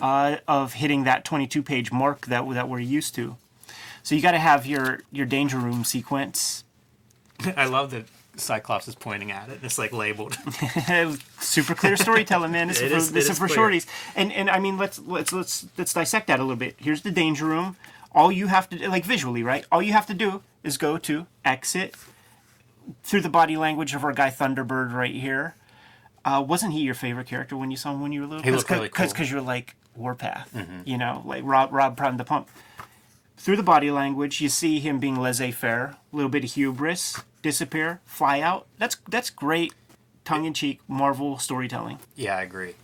uh, 0.00 0.36
of 0.46 0.74
hitting 0.74 1.04
that 1.04 1.24
22 1.24 1.62
page 1.62 1.92
mark 1.92 2.26
that 2.26 2.48
that 2.50 2.68
we're 2.68 2.78
used 2.80 3.14
to. 3.16 3.36
So 4.02 4.14
you 4.14 4.22
got 4.22 4.32
to 4.32 4.38
have 4.38 4.66
your 4.66 5.00
your 5.12 5.26
danger 5.26 5.58
room 5.58 5.84
sequence. 5.84 6.64
I 7.56 7.66
love 7.66 7.90
that 7.90 8.06
Cyclops 8.36 8.86
is 8.88 8.94
pointing 8.94 9.30
at 9.32 9.48
it. 9.48 9.56
And 9.56 9.64
It's 9.64 9.78
like 9.78 9.92
labeled. 9.92 10.36
Super 11.40 11.74
clear 11.74 11.96
storytelling, 11.96 12.52
man. 12.52 12.68
This 12.68 12.80
It 12.80 12.84
is 12.86 12.90
for, 12.92 12.96
is- 12.98 13.12
this 13.12 13.24
it 13.24 13.26
is 13.26 13.30
is 13.32 13.38
for 13.38 13.48
clear. 13.48 13.58
shorties. 13.58 13.86
And 14.16 14.32
and 14.32 14.48
I 14.48 14.58
mean, 14.58 14.78
let's 14.78 14.98
let's 15.00 15.32
let's 15.32 15.66
let's 15.76 15.92
dissect 15.92 16.26
that 16.28 16.38
a 16.38 16.42
little 16.42 16.56
bit. 16.56 16.76
Here's 16.78 17.02
the 17.02 17.10
danger 17.10 17.44
room. 17.46 17.76
All 18.12 18.32
you 18.32 18.46
have 18.46 18.68
to 18.70 18.88
like 18.88 19.04
visually, 19.04 19.42
right? 19.42 19.64
All 19.70 19.82
you 19.82 19.92
have 19.92 20.06
to 20.06 20.14
do 20.14 20.42
is 20.64 20.78
go 20.78 20.96
to 20.98 21.26
exit 21.44 21.94
through 23.02 23.20
the 23.20 23.28
body 23.28 23.56
language 23.56 23.94
of 23.94 24.02
our 24.04 24.12
guy 24.12 24.30
Thunderbird 24.30 24.92
right 24.92 25.14
here. 25.14 25.54
Uh, 26.28 26.40
wasn't 26.42 26.72
he 26.72 26.80
your 26.80 26.94
favorite 26.94 27.26
character 27.26 27.56
when 27.56 27.70
you 27.70 27.76
saw 27.76 27.92
him 27.92 28.00
when 28.00 28.12
you 28.12 28.20
were 28.20 28.26
little? 28.26 28.42
He 28.42 28.50
looked 28.50 28.68
really 28.70 28.88
Because 28.88 29.12
cool. 29.12 29.24
you're 29.26 29.40
like 29.40 29.74
Warpath, 29.96 30.50
you 30.84 30.98
know, 30.98 31.22
like 31.24 31.42
Rob 31.44 31.72
Rob 31.72 31.96
Prime 31.96 32.16
the 32.18 32.24
Pump. 32.24 32.48
Through 33.36 33.56
the 33.56 33.62
body 33.62 33.90
language, 33.90 34.40
you 34.40 34.48
see 34.48 34.80
him 34.80 34.98
being 34.98 35.14
laissez-faire, 35.16 35.94
a 36.12 36.16
little 36.16 36.28
bit 36.30 36.42
of 36.44 36.52
hubris, 36.52 37.20
disappear, 37.40 38.00
fly 38.04 38.40
out. 38.40 38.66
That's 38.78 38.96
that's 39.08 39.30
great, 39.30 39.72
tongue-in-cheek 40.24 40.80
Marvel 40.88 41.38
storytelling. 41.38 41.98
yeah, 42.16 42.36
I 42.36 42.42
agree. 42.42 42.74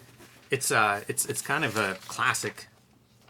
It's 0.51 0.71
uh, 0.71 1.03
it's 1.09 1.27
it's 1.27 1.43
kind 1.43 1.65
of 1.65 1.77
a 1.77 1.95
classic. 2.07 2.69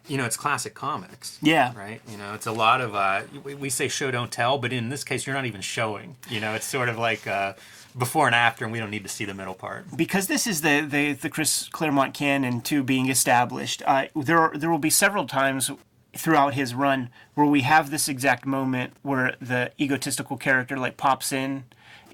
You 0.07 0.19
know, 0.19 0.27
it's 0.27 0.37
classic 0.37 0.75
comics. 0.75 1.39
Yeah. 1.41 1.73
Right. 1.75 2.03
You 2.11 2.19
know, 2.19 2.35
it's 2.35 2.47
a 2.47 2.53
lot 2.53 2.83
of 2.83 2.95
uh, 2.95 3.23
we, 3.43 3.55
we 3.55 3.71
say 3.71 3.89
show 3.89 4.11
don't 4.11 4.31
tell, 4.31 4.59
but 4.59 4.71
in 4.71 4.91
this 4.91 5.03
case, 5.03 5.27
you're 5.27 5.35
not 5.35 5.47
even 5.47 5.63
showing. 5.63 6.17
You 6.29 6.41
know, 6.41 6.53
it's 6.53 6.67
sort 6.67 6.91
of 6.91 6.99
like 6.99 7.27
uh, 7.27 7.55
before 7.97 8.27
and 8.27 8.35
after, 8.35 8.65
and 8.65 8.73
we 8.73 8.79
don't 8.79 8.91
need 8.91 9.05
to 9.05 9.09
see 9.09 9.25
the 9.25 9.35
middle 9.35 9.55
part. 9.55 9.97
because 9.97 10.27
this 10.27 10.47
is 10.47 10.61
the 10.63 10.81
the, 10.81 11.13
the 11.13 11.31
Chris 11.31 11.69
Claremont 11.69 12.15
canon 12.15 12.61
too 12.61 12.83
being 12.83 13.09
established. 13.09 13.83
Uh, 13.87 14.07
there 14.17 14.39
are, 14.39 14.57
there 14.57 14.71
will 14.71 14.79
be 14.79 14.91
several 14.91 15.27
times 15.27 15.71
throughout 16.17 16.55
his 16.55 16.75
run 16.75 17.11
where 17.35 17.47
we 17.47 17.63
have 17.63 17.91
this 17.91 18.09
exact 18.09 18.47
moment 18.47 18.93
where 19.03 19.35
the 19.41 19.73
egotistical 19.81 20.37
character 20.37 20.77
like 20.77 20.97
pops 20.97 21.33
in, 21.33 21.65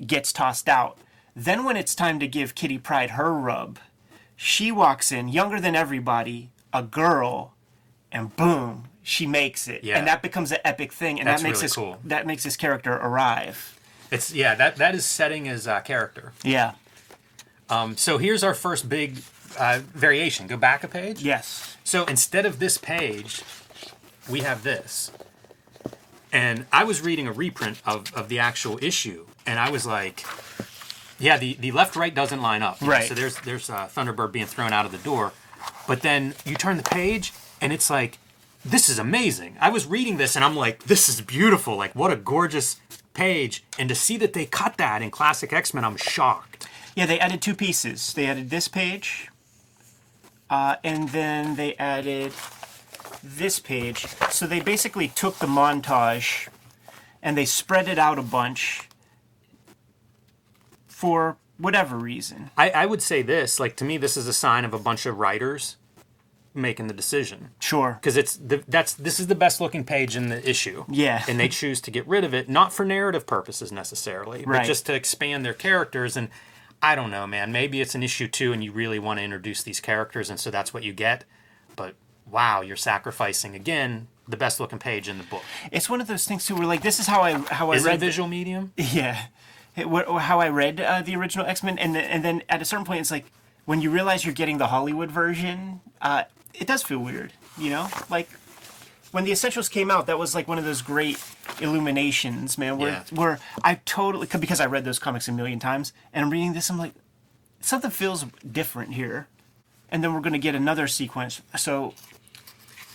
gets 0.06 0.32
tossed 0.32 0.68
out. 0.68 0.99
Then 1.37 1.64
when 1.64 1.76
it's 1.76 1.94
time 1.94 2.18
to 2.20 2.26
give 2.26 2.54
Kitty 2.54 2.78
Pryde 2.78 3.10
her 3.10 3.32
rub, 3.32 3.78
she 4.37 4.72
walks 4.72 5.12
in, 5.12 5.28
younger 5.28 5.60
than 5.60 5.76
everybody, 5.76 6.50
a 6.72 6.82
girl, 6.82 7.54
and 8.10 8.34
boom, 8.37 8.84
she 9.02 9.26
makes 9.26 9.68
it. 9.68 9.84
Yeah. 9.84 9.99
And 9.99 10.06
that 10.06 10.22
becomes 10.22 10.50
an 10.50 10.58
epic 10.64 10.92
thing, 10.92 11.18
and 11.20 11.26
That's 11.28 11.42
that 11.42 11.49
makes 11.49 11.58
really 11.58 11.64
this 11.64 11.75
cool. 11.75 11.99
that 12.04 12.26
makes 12.26 12.42
this 12.42 12.56
character 12.56 12.92
arrive. 12.92 13.78
It's 14.10 14.32
yeah, 14.34 14.54
that 14.54 14.76
that 14.76 14.94
is 14.94 15.04
setting 15.04 15.44
his 15.44 15.66
uh, 15.66 15.80
character. 15.80 16.32
Yeah. 16.42 16.72
Um, 17.68 17.96
so 17.96 18.18
here's 18.18 18.42
our 18.42 18.54
first 18.54 18.88
big 18.88 19.22
uh, 19.58 19.80
variation. 19.94 20.46
Go 20.46 20.56
back 20.56 20.82
a 20.82 20.88
page. 20.88 21.22
Yes. 21.22 21.76
So 21.84 22.04
instead 22.04 22.46
of 22.46 22.58
this 22.58 22.78
page, 22.78 23.42
we 24.28 24.40
have 24.40 24.62
this. 24.62 25.12
And 26.32 26.66
I 26.72 26.84
was 26.84 27.00
reading 27.00 27.26
a 27.26 27.32
reprint 27.32 27.82
of, 27.84 28.14
of 28.14 28.28
the 28.28 28.38
actual 28.38 28.78
issue, 28.82 29.26
and 29.46 29.58
I 29.58 29.70
was 29.70 29.84
like, 29.84 30.24
yeah, 31.18 31.36
the, 31.36 31.54
the 31.54 31.72
left 31.72 31.96
right 31.96 32.14
doesn't 32.14 32.40
line 32.40 32.62
up. 32.62 32.80
Right. 32.80 33.08
So 33.08 33.14
there's 33.14 33.38
there's 33.40 33.68
uh, 33.68 33.88
Thunderbird 33.88 34.30
being 34.30 34.46
thrown 34.46 34.72
out 34.72 34.86
of 34.86 34.92
the 34.92 34.98
door, 34.98 35.32
but 35.88 36.02
then 36.02 36.34
you 36.44 36.54
turn 36.54 36.76
the 36.76 36.84
page, 36.84 37.32
and 37.60 37.72
it's 37.72 37.90
like, 37.90 38.18
this 38.64 38.88
is 38.88 38.98
amazing. 38.98 39.56
I 39.60 39.70
was 39.70 39.86
reading 39.86 40.16
this, 40.16 40.36
and 40.36 40.44
I'm 40.44 40.56
like, 40.56 40.84
this 40.84 41.08
is 41.08 41.20
beautiful. 41.20 41.76
Like, 41.76 41.94
what 41.94 42.12
a 42.12 42.16
gorgeous 42.16 42.76
page. 43.14 43.64
And 43.78 43.88
to 43.88 43.94
see 43.94 44.16
that 44.18 44.32
they 44.32 44.46
cut 44.46 44.76
that 44.76 45.02
in 45.02 45.10
classic 45.10 45.52
X 45.52 45.72
Men, 45.72 45.84
I'm 45.84 45.96
shocked. 45.96 46.68
Yeah, 46.94 47.06
they 47.06 47.18
added 47.20 47.40
two 47.40 47.54
pieces. 47.54 48.12
They 48.12 48.26
added 48.26 48.50
this 48.50 48.68
page, 48.68 49.30
uh, 50.50 50.76
and 50.84 51.08
then 51.10 51.56
they 51.56 51.74
added 51.76 52.32
this 53.22 53.58
page. 53.60 54.06
So 54.30 54.46
they 54.46 54.60
basically 54.60 55.08
took 55.08 55.38
the 55.38 55.46
montage 55.46 56.48
and 57.22 57.36
they 57.36 57.44
spread 57.44 57.88
it 57.88 57.98
out 57.98 58.18
a 58.18 58.22
bunch 58.22 58.88
for 60.86 61.36
whatever 61.58 61.96
reason. 61.96 62.50
I, 62.56 62.70
I 62.70 62.86
would 62.86 63.02
say 63.02 63.22
this, 63.22 63.60
like 63.60 63.76
to 63.76 63.84
me, 63.84 63.98
this 63.98 64.16
is 64.16 64.26
a 64.26 64.32
sign 64.32 64.64
of 64.64 64.72
a 64.72 64.78
bunch 64.78 65.06
of 65.06 65.18
writers 65.18 65.76
making 66.52 66.88
the 66.88 66.95
decision 66.95 67.50
Sure. 67.61 67.99
because 68.00 68.16
it's 68.16 68.35
the, 68.37 68.62
that's 68.66 68.95
this 68.95 69.21
is 69.21 69.28
the 69.28 69.35
best 69.35 69.61
looking 69.61 69.85
page 69.85 70.16
in 70.16 70.28
the 70.30 70.49
issue. 70.49 70.85
Yeah. 70.88 71.23
and 71.28 71.38
they 71.38 71.49
choose 71.49 71.80
to 71.83 71.90
get 71.90 72.07
rid 72.09 72.25
of 72.25 72.35
it, 72.35 72.49
not 72.49 72.73
for 72.73 72.85
narrative 72.85 73.26
purposes 73.26 73.71
necessarily, 73.71 74.40
but 74.40 74.49
Right. 74.49 74.66
just 74.66 74.85
to 74.87 74.95
expand 74.95 75.45
their 75.45 75.54
characters. 75.54 76.16
And 76.16 76.28
I 76.83 76.95
don't 76.95 77.11
know, 77.11 77.26
man. 77.26 77.52
Maybe 77.52 77.80
it's 77.80 77.95
an 77.95 78.02
issue 78.02 78.26
two, 78.26 78.52
and 78.52 78.64
you 78.64 78.73
really 78.73 78.99
want 78.99 79.19
to 79.19 79.25
introduce 79.25 79.62
these 79.62 79.80
characters, 79.80 80.30
and 80.30 80.40
so 80.40 80.50
that's 80.50 80.73
what 80.75 80.83
you 80.83 80.92
get. 80.92 81.25
But 81.76 81.95
wow, 82.28 82.62
you're 82.62 82.76
sacrificing 82.76 83.54
again 83.54 84.09
the 84.26 84.37
best 84.37 84.59
looking 84.61 84.78
page 84.78 85.09
in 85.09 85.19
the 85.19 85.25
book. 85.25 85.42
It's 85.71 85.90
one 85.90 86.00
of 86.00 86.07
those 86.07 86.25
things 86.26 86.47
too, 86.47 86.54
where 86.57 86.66
like 86.66 86.83
this 86.83 86.99
is 86.99 87.07
how 87.07 87.21
I 87.21 87.33
how 87.35 87.71
I 87.71 87.76
Is 87.76 87.85
it 87.85 87.88
a 87.88 87.90
read. 87.92 88.00
the- 88.00 88.07
visual 88.07 88.28
medium? 88.28 88.73
Yeah, 88.76 89.26
it, 89.76 89.88
what, 89.88 90.09
how 90.23 90.40
I 90.40 90.49
read 90.49 90.80
uh, 90.80 91.02
the 91.02 91.14
original 91.16 91.47
X 91.47 91.62
Men, 91.62 91.78
and 91.78 91.95
then, 91.95 92.04
and 92.04 92.25
then 92.25 92.42
at 92.49 92.61
a 92.61 92.64
certain 92.64 92.85
point, 92.85 93.00
it's 93.00 93.11
like 93.11 93.26
when 93.66 93.80
you 93.80 93.90
realize 93.90 94.25
you're 94.25 94.35
getting 94.35 94.59
the 94.59 94.69
Hollywood 94.69 95.11
version, 95.12 95.80
uh, 96.00 96.25
it 96.54 96.66
does 96.66 96.83
feel 96.83 96.99
weird. 96.99 97.33
You 97.59 97.71
know, 97.71 97.88
like 98.09 98.28
when 99.12 99.25
the 99.25 99.33
Essentials 99.33 99.69
came 99.69 99.90
out, 99.90 100.07
that 100.07 100.19
was 100.19 100.35
like 100.35 100.47
one 100.49 100.59
of 100.59 100.64
those 100.64 100.83
great 100.83 101.19
illuminations, 101.61 102.57
man. 102.59 102.78
Where 102.78 102.90
Yeah. 102.90 103.04
where 103.11 103.38
I 103.64 103.80
totally 103.85 104.26
because 104.38 104.61
I 104.61 104.66
read 104.66 104.85
those 104.85 104.99
comics 104.99 105.28
a 105.28 105.33
million 105.33 105.59
times, 105.59 105.92
and 106.12 106.25
I'm 106.25 106.30
reading 106.30 106.52
this, 106.52 106.71
I'm 106.71 106.78
like, 106.78 106.92
something 107.61 107.90
feels 107.90 108.25
different 108.50 108.95
here, 108.95 109.26
and 109.90 110.02
then 110.02 110.14
we're 110.14 110.21
gonna 110.21 110.38
get 110.38 110.54
another 110.54 110.87
sequence. 110.88 111.40
So 111.57 111.95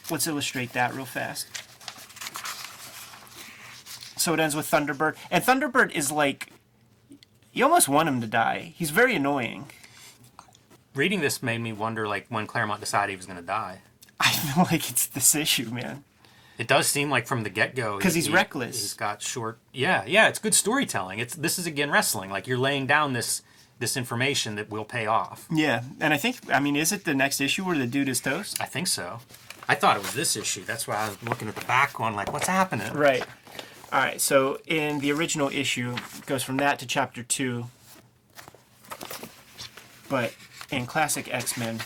let's 0.09 0.25
illustrate 0.27 0.73
that 0.73 0.93
real 0.93 1.05
fast. 1.05 1.47
So 4.17 4.33
it 4.33 4.39
ends 4.39 4.55
with 4.55 4.69
Thunderbird. 4.69 5.15
And 5.29 5.43
Thunderbird 5.43 5.91
is 5.91 6.11
like 6.11 6.49
you 7.53 7.63
almost 7.63 7.87
want 7.87 8.09
him 8.09 8.19
to 8.21 8.27
die. 8.27 8.73
He's 8.75 8.89
very 8.89 9.15
annoying. 9.15 9.69
Reading 10.95 11.19
this 11.21 11.43
made 11.43 11.59
me 11.59 11.73
wonder, 11.73 12.07
like 12.07 12.25
when 12.29 12.47
Claremont 12.47 12.79
decided 12.79 13.11
he 13.11 13.17
was 13.17 13.25
going 13.25 13.39
to 13.39 13.45
die. 13.45 13.81
I 14.19 14.31
feel 14.31 14.63
like 14.71 14.89
it's 14.89 15.07
this 15.07 15.35
issue, 15.35 15.69
man. 15.69 16.03
It 16.57 16.67
does 16.67 16.87
seem 16.87 17.09
like 17.09 17.27
from 17.27 17.43
the 17.43 17.49
get 17.49 17.75
go 17.75 17.99
'Cause 17.99 18.15
he's 18.15 18.29
reckless. 18.29 18.79
He's 18.81 18.93
got 18.93 19.21
short. 19.21 19.59
Yeah, 19.73 20.05
yeah. 20.07 20.29
It's 20.29 20.39
good 20.39 20.53
storytelling. 20.53 21.19
It's 21.19 21.35
this 21.35 21.59
is 21.59 21.67
again 21.67 21.91
wrestling. 21.91 22.29
Like 22.29 22.47
you're 22.47 22.57
laying 22.57 22.87
down 22.87 23.11
this 23.11 23.41
this 23.77 23.97
information 23.97 24.55
that 24.55 24.69
will 24.69 24.85
pay 24.85 25.05
off. 25.05 25.47
Yeah, 25.51 25.83
and 25.99 26.13
I 26.13 26.17
think 26.17 26.37
I 26.49 26.61
mean, 26.61 26.77
is 26.77 26.93
it 26.93 27.03
the 27.03 27.13
next 27.13 27.41
issue 27.41 27.65
where 27.65 27.77
the 27.77 27.85
dude 27.85 28.07
is 28.07 28.21
toast? 28.21 28.61
I 28.61 28.65
think 28.67 28.87
so. 28.87 29.19
I 29.67 29.75
thought 29.75 29.97
it 29.97 30.01
was 30.03 30.13
this 30.13 30.37
issue. 30.37 30.63
That's 30.63 30.87
why 30.87 30.95
I 30.95 31.09
was 31.09 31.21
looking 31.23 31.49
at 31.49 31.55
the 31.55 31.65
back, 31.65 31.93
going 31.95 32.15
like, 32.15 32.31
"What's 32.31 32.47
happening?" 32.47 32.93
Right. 32.93 33.25
All 33.91 33.99
right. 33.99 34.21
So 34.21 34.59
in 34.65 34.99
the 34.99 35.11
original 35.11 35.49
issue, 35.49 35.93
it 36.17 36.25
goes 36.25 36.41
from 36.41 36.55
that 36.57 36.79
to 36.79 36.85
chapter 36.87 37.21
two. 37.21 37.65
But 40.07 40.33
in 40.71 40.85
classic 40.85 41.33
X 41.33 41.57
Men, 41.57 41.79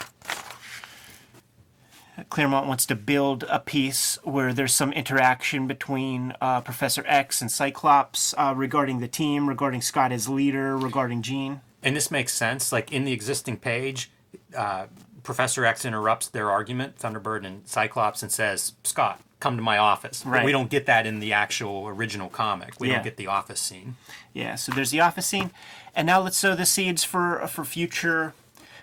Claremont 2.30 2.68
wants 2.68 2.86
to 2.88 2.96
build 2.96 3.46
a 3.50 3.60
piece 3.60 4.18
where 4.24 4.54
there's 4.54 4.74
some 4.74 4.92
interaction 4.92 5.68
between 5.68 6.34
uh, 6.42 6.62
Professor 6.62 7.04
X 7.08 7.42
and 7.42 7.50
Cyclops 7.52 8.34
uh, 8.38 8.54
regarding 8.56 9.00
the 9.00 9.08
team, 9.08 9.48
regarding 9.48 9.82
Scott 9.82 10.12
as 10.12 10.28
leader, 10.28 10.78
regarding 10.78 11.22
Jean. 11.22 11.62
And 11.82 11.96
this 11.96 12.12
makes 12.12 12.34
sense. 12.34 12.72
Like 12.72 12.92
in 12.92 13.06
the 13.06 13.14
existing 13.14 13.58
page, 13.58 14.12
uh, 14.56 14.88
Professor 15.24 15.64
X 15.64 15.86
interrupts 15.86 16.28
their 16.28 16.52
argument, 16.52 16.98
Thunderbird 16.98 17.46
and 17.46 17.66
Cyclops, 17.68 18.22
and 18.22 18.32
says, 18.32 18.74
"Scott, 18.84 19.22
come 19.40 19.56
to 19.56 19.62
my 19.62 19.78
office." 19.78 20.24
But 20.24 20.32
Right. 20.32 20.46
we 20.46 20.52
don't 20.52 20.70
get 20.70 20.88
that 20.88 21.06
in 21.06 21.20
the 21.20 21.32
actual 21.32 21.88
original 21.88 22.30
comic. 22.30 22.74
We 22.80 22.90
Yeah. 22.90 22.96
don't 22.96 23.04
get 23.04 23.18
the 23.18 23.28
office 23.28 23.62
scene. 23.62 23.96
Yeah, 24.34 24.56
so 24.56 24.72
there's 24.74 24.92
the 24.92 25.00
office 25.02 25.26
scene, 25.28 25.52
and 25.96 26.06
now 26.06 26.20
let's 26.20 26.38
sow 26.38 26.56
the 26.56 26.66
seeds 26.66 27.04
for 27.06 27.48
for 27.48 27.64
future 27.64 28.34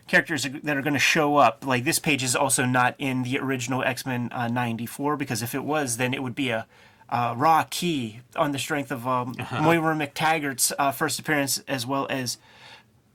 characters 0.06 0.44
that 0.44 0.76
are 0.76 0.82
going 0.82 0.94
to 0.94 0.98
show 0.98 1.36
up. 1.36 1.64
Like 1.66 1.84
this 1.84 1.98
page 1.98 2.22
is 2.22 2.36
also 2.36 2.64
not 2.64 2.94
in 2.98 3.22
the 3.22 3.38
original 3.38 3.82
X 3.82 4.06
Men 4.06 4.30
uh, 4.32 4.48
'94 4.48 5.16
because 5.16 5.42
if 5.42 5.54
it 5.54 5.64
was, 5.64 5.96
then 5.96 6.14
it 6.14 6.22
would 6.22 6.34
be 6.34 6.50
a. 6.50 6.66
Uh, 7.08 7.32
raw 7.36 7.64
key 7.70 8.18
on 8.34 8.50
the 8.50 8.58
strength 8.58 8.90
of 8.90 9.06
um, 9.06 9.36
Moira 9.62 9.94
MacTaggert's 9.94 10.72
uh, 10.76 10.90
first 10.90 11.20
appearance, 11.20 11.62
as 11.68 11.86
well 11.86 12.08
as 12.10 12.36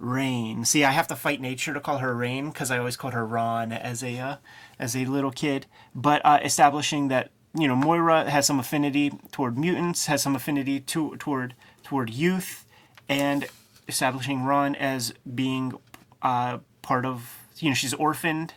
Rahne. 0.02 0.66
See, 0.66 0.84
I 0.84 0.92
have 0.92 1.08
to 1.08 1.16
fight 1.16 1.40
nature 1.40 1.74
to 1.74 1.80
call 1.80 2.00
her 2.00 2.16
Rahne 2.16 2.52
because 2.52 2.72
I 2.72 2.78
always 2.80 2.98
called 2.98 3.14
her 3.14 3.26
Ron 3.26 3.72
as 3.72 4.04
a 4.04 4.18
uh, 4.18 4.36
as 4.80 4.96
a 4.96 5.06
little 5.06 5.32
kid. 5.32 5.68
But 5.94 6.22
uh, 6.26 6.40
establishing 6.44 7.10
that 7.10 7.32
you 7.54 7.68
know 7.68 7.76
Moira 7.76 8.30
has 8.30 8.46
some 8.46 8.60
affinity 8.60 9.12
toward 9.32 9.58
mutants, 9.58 10.08
has 10.08 10.22
some 10.22 10.36
affinity 10.36 10.80
to, 10.80 11.16
toward 11.18 11.54
toward 11.84 12.10
youth, 12.10 12.66
and 13.08 13.48
establishing 13.88 14.44
Ron 14.44 14.76
as 14.76 15.14
being 15.36 15.74
uh, 16.22 16.60
part 16.82 17.06
of 17.06 17.38
you 17.60 17.70
know 17.70 17.76
she's 17.76 17.94
orphaned 17.94 18.54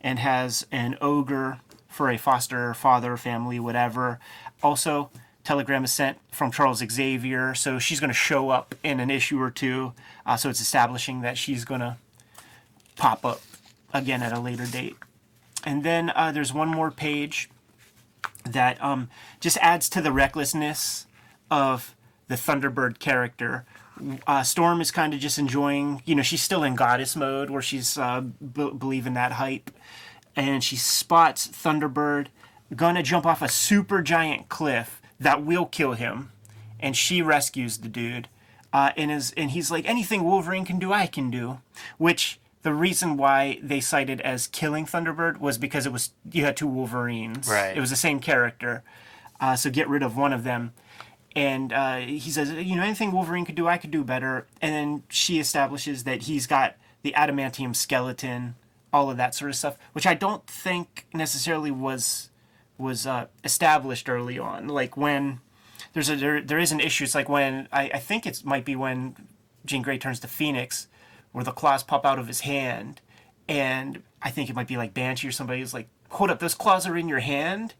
and 0.00 0.18
has 0.18 0.66
an 0.70 0.96
ogre 1.00 1.60
for 1.88 2.10
a 2.10 2.18
foster 2.18 2.74
father 2.74 3.16
family 3.16 3.58
whatever. 3.58 4.18
Also, 4.62 5.10
telegram 5.44 5.84
is 5.84 5.92
sent 5.92 6.18
from 6.30 6.50
Charles 6.50 6.82
Xavier, 6.90 7.54
so 7.54 7.78
she's 7.78 8.00
going 8.00 8.10
to 8.10 8.14
show 8.14 8.50
up 8.50 8.74
in 8.82 9.00
an 9.00 9.10
issue 9.10 9.40
or 9.40 9.50
two. 9.50 9.92
Uh, 10.24 10.36
so 10.36 10.50
it's 10.50 10.60
establishing 10.60 11.20
that 11.20 11.38
she's 11.38 11.64
going 11.64 11.80
to 11.80 11.96
pop 12.96 13.24
up 13.24 13.40
again 13.92 14.22
at 14.22 14.32
a 14.32 14.40
later 14.40 14.66
date. 14.66 14.96
And 15.64 15.82
then 15.82 16.10
uh, 16.14 16.32
there's 16.32 16.52
one 16.52 16.68
more 16.68 16.90
page 16.90 17.48
that 18.44 18.82
um, 18.82 19.08
just 19.40 19.56
adds 19.58 19.88
to 19.90 20.00
the 20.00 20.12
recklessness 20.12 21.06
of 21.50 21.94
the 22.28 22.34
Thunderbird 22.34 22.98
character. 22.98 23.64
Uh, 24.26 24.42
Storm 24.42 24.80
is 24.80 24.90
kind 24.90 25.14
of 25.14 25.20
just 25.20 25.38
enjoying, 25.38 26.02
you 26.04 26.14
know, 26.14 26.22
she's 26.22 26.42
still 26.42 26.62
in 26.62 26.74
goddess 26.74 27.16
mode 27.16 27.50
where 27.50 27.62
she's 27.62 27.96
uh, 27.96 28.20
b- 28.20 28.72
believing 28.76 29.14
that 29.14 29.32
hype. 29.32 29.70
And 30.34 30.62
she 30.62 30.76
spots 30.76 31.48
Thunderbird 31.48 32.26
gonna 32.74 33.02
jump 33.02 33.24
off 33.24 33.40
a 33.42 33.48
super 33.48 34.02
giant 34.02 34.48
cliff 34.48 35.00
that 35.18 35.42
will 35.42 35.66
kill 35.66 35.92
him. 35.92 36.30
And 36.78 36.96
she 36.96 37.22
rescues 37.22 37.78
the 37.78 37.88
dude. 37.88 38.28
Uh, 38.72 38.90
and, 38.96 39.10
is, 39.10 39.32
and 39.36 39.52
he's 39.52 39.70
like, 39.70 39.88
anything 39.88 40.24
Wolverine 40.24 40.66
can 40.66 40.78
do, 40.78 40.92
I 40.92 41.06
can 41.06 41.30
do. 41.30 41.60
Which 41.96 42.38
the 42.62 42.74
reason 42.74 43.16
why 43.16 43.60
they 43.62 43.80
cited 43.80 44.20
as 44.20 44.48
killing 44.48 44.84
Thunderbird 44.84 45.38
was 45.38 45.56
because 45.56 45.86
it 45.86 45.92
was 45.92 46.10
you 46.32 46.44
had 46.44 46.56
two 46.56 46.66
Wolverines. 46.66 47.48
Right. 47.48 47.76
It 47.76 47.80
was 47.80 47.90
the 47.90 47.96
same 47.96 48.20
character. 48.20 48.82
Uh, 49.40 49.56
so 49.56 49.70
get 49.70 49.88
rid 49.88 50.02
of 50.02 50.16
one 50.16 50.32
of 50.32 50.44
them. 50.44 50.72
And 51.36 51.70
uh, 51.70 51.98
he 51.98 52.30
says, 52.30 52.50
you 52.50 52.76
know, 52.76 52.82
anything 52.82 53.12
Wolverine 53.12 53.44
could 53.44 53.54
do, 53.54 53.68
I 53.68 53.76
could 53.76 53.90
do 53.90 54.02
better. 54.02 54.46
And 54.62 54.74
then 54.74 55.02
she 55.10 55.38
establishes 55.38 56.04
that 56.04 56.22
he's 56.22 56.46
got 56.46 56.76
the 57.02 57.12
adamantium 57.12 57.76
skeleton, 57.76 58.54
all 58.90 59.10
of 59.10 59.18
that 59.18 59.34
sort 59.34 59.50
of 59.50 59.56
stuff, 59.56 59.76
which 59.92 60.06
I 60.06 60.14
don't 60.14 60.46
think 60.46 61.06
necessarily 61.12 61.70
was 61.70 62.30
was 62.78 63.06
uh, 63.06 63.26
established 63.44 64.08
early 64.08 64.38
on. 64.38 64.68
Like 64.68 64.96
when 64.96 65.40
there's 65.92 66.08
a 66.08 66.16
there, 66.16 66.40
there 66.40 66.58
is 66.58 66.72
an 66.72 66.80
issue. 66.80 67.04
It's 67.04 67.14
like 67.14 67.28
when 67.28 67.68
I, 67.70 67.90
I 67.92 67.98
think 67.98 68.26
it 68.26 68.42
might 68.44 68.64
be 68.64 68.74
when 68.74 69.14
Jean 69.66 69.82
Grey 69.82 69.98
turns 69.98 70.20
to 70.20 70.28
Phoenix, 70.28 70.88
where 71.32 71.44
the 71.44 71.52
claws 71.52 71.82
pop 71.82 72.06
out 72.06 72.18
of 72.18 72.28
his 72.28 72.40
hand, 72.40 73.02
and 73.46 74.02
I 74.22 74.30
think 74.30 74.48
it 74.48 74.56
might 74.56 74.68
be 74.68 74.78
like 74.78 74.94
Banshee 74.94 75.28
or 75.28 75.32
somebody 75.32 75.60
who's 75.60 75.74
like, 75.74 75.88
"Hold 76.10 76.30
up, 76.30 76.38
those 76.38 76.54
claws 76.54 76.86
are 76.86 76.96
in 76.96 77.08
your 77.08 77.20
hand," 77.20 77.74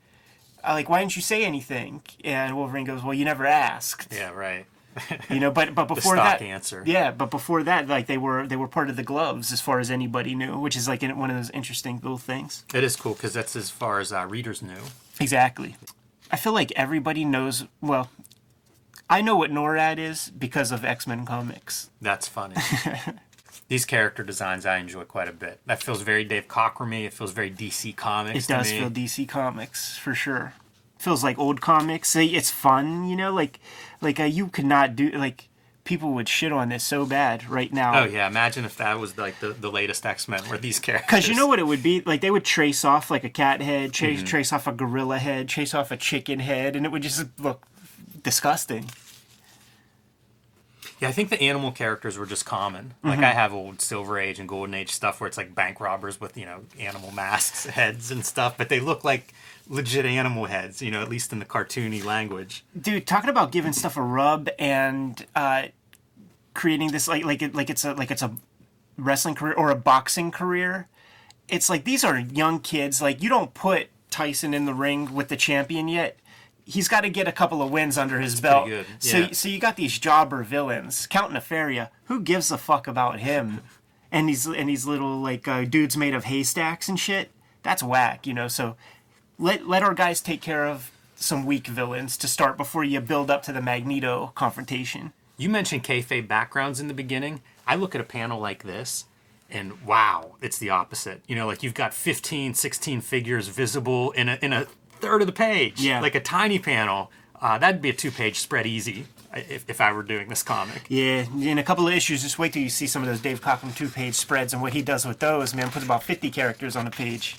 like 0.73 0.89
why 0.89 1.01
didn't 1.01 1.17
you 1.17 1.23
say 1.23 1.45
anything? 1.45 2.03
And 2.25 2.57
Wolverine 2.57 2.85
goes, 2.85 3.03
well, 3.03 3.15
you 3.15 3.25
never 3.25 3.47
asked. 3.47 4.13
Yeah, 4.13 4.31
right. 4.31 4.67
You 5.29 5.41
know, 5.41 5.51
but 5.51 5.75
but 5.75 5.89
before 5.89 6.15
stock 6.17 6.39
that, 6.39 6.43
answer. 6.43 6.83
yeah, 6.87 7.11
but 7.11 7.31
before 7.31 7.63
that, 7.65 7.87
like 7.87 8.07
they 8.07 8.17
were 8.17 8.47
they 8.47 8.57
were 8.57 8.67
part 8.69 8.89
of 8.89 8.97
the 8.97 9.03
gloves 9.03 9.53
as 9.53 9.61
far 9.61 9.79
as 9.79 9.91
anybody 9.91 10.35
knew, 10.35 10.59
which 10.59 10.75
is 10.75 10.89
like 10.89 11.03
in- 11.03 11.19
one 11.19 11.29
of 11.31 11.37
those 11.37 11.51
interesting 11.51 11.97
little 11.97 12.17
things. 12.17 12.65
It 12.73 12.83
is 12.83 12.97
cool 12.97 13.13
because 13.13 13.35
that's 13.35 13.55
as 13.57 13.69
far 13.69 14.01
as 14.01 14.11
uh, 14.11 14.25
readers 14.27 14.63
knew. 14.63 14.81
Exactly. 15.21 15.77
I 16.31 16.37
feel 16.37 16.55
like 16.55 16.73
everybody 16.77 17.27
knows. 17.27 17.67
Well, 17.83 18.09
I 19.11 19.21
know 19.21 19.37
what 19.37 19.51
NORAD 19.51 19.99
is 19.99 20.31
because 20.31 20.73
of 20.73 20.83
X 20.83 21.07
Men 21.07 21.27
comics. 21.27 21.91
That's 22.01 22.27
funny. 22.27 22.57
These 23.69 23.85
character 23.85 24.23
designs 24.23 24.65
I 24.67 24.79
enjoy 24.79 25.05
quite 25.05 25.29
a 25.29 25.33
bit. 25.33 25.61
That 25.67 25.83
feels 25.83 26.03
very 26.03 26.25
Dave 26.25 26.49
Cockramy. 26.49 27.05
It 27.07 27.13
feels 27.13 27.33
very 27.33 27.51
DC 27.51 27.95
Comics. 27.97 28.45
It 28.49 28.53
does 28.53 28.71
feel 28.71 28.91
DC 28.91 29.29
Comics 29.29 29.97
for 29.97 30.15
sure. 30.15 30.55
Feels 30.99 31.23
like 31.23 31.39
old 31.39 31.61
comics. 31.61 32.17
It's 32.17 32.51
fun, 32.51 33.09
you 33.09 33.17
know. 33.17 33.33
Like, 33.33 33.61
like 34.01 34.19
uh, 34.19 34.25
you 34.25 34.49
could 34.49 34.65
not 34.65 34.97
do 34.97 35.11
like 35.11 35.49
people 35.85 36.13
would 36.15 36.29
shit 36.29 36.51
on 36.53 36.69
this 36.69 36.83
so 36.83 37.07
bad 37.07 37.49
right 37.49 37.73
now. 37.73 38.01
Oh 38.03 38.05
yeah, 38.07 38.27
imagine 38.27 38.65
if 38.65 38.77
that 38.79 38.99
was 38.99 39.17
like 39.17 39.39
the, 39.41 39.49
the 39.53 39.71
latest 39.71 40.05
X 40.07 40.27
Men 40.27 40.41
were 40.49 40.59
these 40.59 40.81
characters. 40.81 41.07
Because 41.07 41.29
you 41.29 41.35
know 41.35 41.47
what 41.47 41.59
it 41.59 41.67
would 41.67 41.83
be? 41.83 42.01
Like 42.01 42.23
they 42.23 42.31
would 42.31 42.45
trace 42.45 42.85
off 42.85 43.11
like 43.11 43.25
a 43.25 43.29
cat 43.29 43.61
head, 43.61 43.93
trace 43.93 44.19
Mm-hmm. 44.19 44.27
trace 44.27 44.53
off 44.53 44.67
a 44.67 44.73
gorilla 44.73 45.19
head, 45.19 45.49
trace 45.49 45.75
off 45.75 45.91
a 45.91 45.97
chicken 45.97 46.41
head, 46.41 46.75
and 46.77 46.85
it 46.87 46.91
would 46.91 47.03
just 47.03 47.25
look 47.39 47.67
disgusting. 48.23 48.91
Yeah, 51.01 51.09
I 51.09 51.13
think 51.13 51.29
the 51.29 51.41
animal 51.43 51.73
characters 51.73 52.17
were 52.17 52.27
just 52.27 52.47
common. 52.47 52.95
Mm-hmm. 52.99 53.09
Like 53.09 53.19
I 53.19 53.33
have 53.33 53.53
old 53.53 53.81
Silver 53.81 54.19
Age 54.19 54.39
and 54.39 54.49
Golden 54.49 54.75
Age 54.75 54.91
stuff 54.91 55.21
where 55.21 55.29
it's 55.29 55.37
like 55.37 55.55
bank 55.55 55.81
robbers 55.81 56.21
with 56.21 56.37
you 56.37 56.47
know 56.47 56.61
animal 56.79 57.11
masks, 57.13 57.67
heads, 57.67 58.11
and 58.11 58.25
stuff, 58.25 58.57
but 58.57 58.69
they 58.69 58.81
look 58.81 59.05
like 59.05 59.33
legit 59.69 60.07
animal 60.07 60.47
heads. 60.47 60.81
You 60.81 60.91
know, 60.91 61.03
at 61.03 61.09
least 61.09 61.33
in 61.33 61.39
the 61.39 61.45
cartoony 61.45 62.05
language. 62.05 62.65
Dude, 62.79 63.07
talking 63.07 63.31
about 63.31 63.53
giving 63.53 63.73
stuff 63.73 63.97
a 63.97 64.03
rub 64.03 64.49
and 64.59 65.27
uh, 65.35 65.65
creating 66.55 66.93
this 66.93 67.07
like 67.07 67.25
like 67.25 67.43
it 67.43 67.55
like 67.55 67.69
it's 67.69 67.85
a 67.85 67.93
like 67.93 68.11
it's 68.11 68.23
a 68.23 68.35
wrestling 68.97 69.35
career 69.35 69.55
or 69.55 69.71
a 69.71 69.77
boxing 69.77 70.31
career. 70.31 70.89
It's 71.49 71.69
like 71.69 71.85
these 71.85 72.05
are 72.05 72.19
young 72.19 72.59
kids. 72.61 73.03
Like 73.03 73.23
you 73.23 73.29
don't 73.29 73.53
put 73.55 73.89
Tyson 74.11 74.55
in 74.55 74.65
the 74.65 74.75
ring 74.75 75.15
with 75.15 75.29
the 75.29 75.37
champion 75.37 75.89
yet. 75.89 76.19
He's 76.69 76.89
got 76.89 77.03
to 77.03 77.09
get 77.09 77.29
a 77.29 77.33
couple 77.33 77.63
of 77.63 77.71
wins 77.71 77.97
under 77.97 78.19
his 78.21 78.41
belt. 78.41 78.67
good, 78.67 78.87
So 78.99 79.29
so 79.33 79.49
you 79.49 79.59
got 79.61 79.77
these 79.77 79.99
jobber 79.99 80.43
villains. 80.43 81.07
Count 81.07 81.33
Nefaria. 81.33 81.91
Who 82.07 82.21
gives 82.21 82.51
a 82.51 82.59
fuck 82.59 82.87
about 82.89 83.21
him? 83.21 83.61
And 84.11 84.29
these 84.29 84.47
and 84.47 84.69
these 84.69 84.85
little 84.85 85.17
like 85.21 85.47
uh, 85.47 85.65
dudes 85.65 85.97
made 85.97 86.15
of 86.15 86.25
haystacks 86.25 86.89
and 86.89 86.99
shit. 86.99 87.31
That's 87.63 87.83
whack, 87.83 88.27
you 88.27 88.35
know. 88.35 88.49
So 88.49 88.77
let 89.39 89.69
let 89.69 89.83
our 89.85 89.95
guys 89.95 90.21
take 90.21 90.41
care 90.43 90.67
of 90.67 90.91
some 91.15 91.47
weak 91.47 91.67
villains 91.69 92.17
to 92.19 92.29
start 92.29 92.57
before 92.57 92.85
you 92.85 93.01
build 93.01 93.31
up 93.31 93.43
to 93.45 93.53
the 93.53 93.63
Magneto 93.63 94.33
confrontation. 94.35 95.13
You 95.39 95.49
mentioned 95.49 95.85
kayfabe 95.85 96.27
backgrounds 96.29 96.81
in 96.81 96.89
the 96.89 96.95
beginning. 96.95 97.43
I 97.67 97.77
look 97.77 97.95
at 97.95 98.01
a 98.01 98.05
panel 98.05 98.41
like 98.41 98.63
this, 98.65 99.05
and 99.51 99.83
wow, 99.85 100.37
it's 100.41 100.59
the 100.59 100.71
opposite. 100.71 101.21
You 101.27 101.37
know, 101.37 101.47
like 101.47 101.63
you've 101.63 101.75
got 101.75 101.93
15, 101.95 102.55
16 102.55 103.01
figures 103.03 103.49
visible 103.49 104.11
in 104.13 104.29
a 104.29 104.39
in 104.43 104.53
a 104.53 104.67
third 105.01 105.21
of 105.21 105.27
the 105.27 105.33
page. 105.33 105.81
Yeah. 105.81 106.01
like 106.01 106.15
a 106.15 106.21
tiny 106.21 106.59
panel. 106.59 107.11
Uh, 107.41 107.59
that'd 107.59 107.83
be 107.83 107.91
a 107.91 107.93
two-page 107.93 108.39
spread 108.39 108.67
easy 108.67 109.05
if, 109.35 109.69
if 109.69 109.81
I 109.81 109.93
were 109.93 110.03
doing 110.03 110.29
this 110.29 110.43
comic. 110.43 110.87
Yeah, 110.89 111.27
in 111.39 111.59
a 111.59 111.63
couple 111.63 111.87
of 111.87 111.93
issues, 111.93 112.23
just 112.23 112.39
wait 112.39 112.55
till 112.55 112.63
you 112.63 112.71
see 112.71 112.87
some 112.87 113.03
of 113.03 113.09
those 113.09 113.21
Dave 113.21 113.43
Cockrum 113.43 113.77
two-page 113.77 114.15
spreads 114.15 114.55
and 114.55 114.63
what 114.63 114.73
he 114.73 114.81
does 114.81 115.05
with 115.07 115.19
those. 115.19 115.55
Man, 115.55 115.71
puts 115.71 115.85
about 115.85 116.03
fifty 116.03 116.31
characters 116.31 116.77
on 116.77 116.87
a 116.87 116.91
page. 116.91 117.37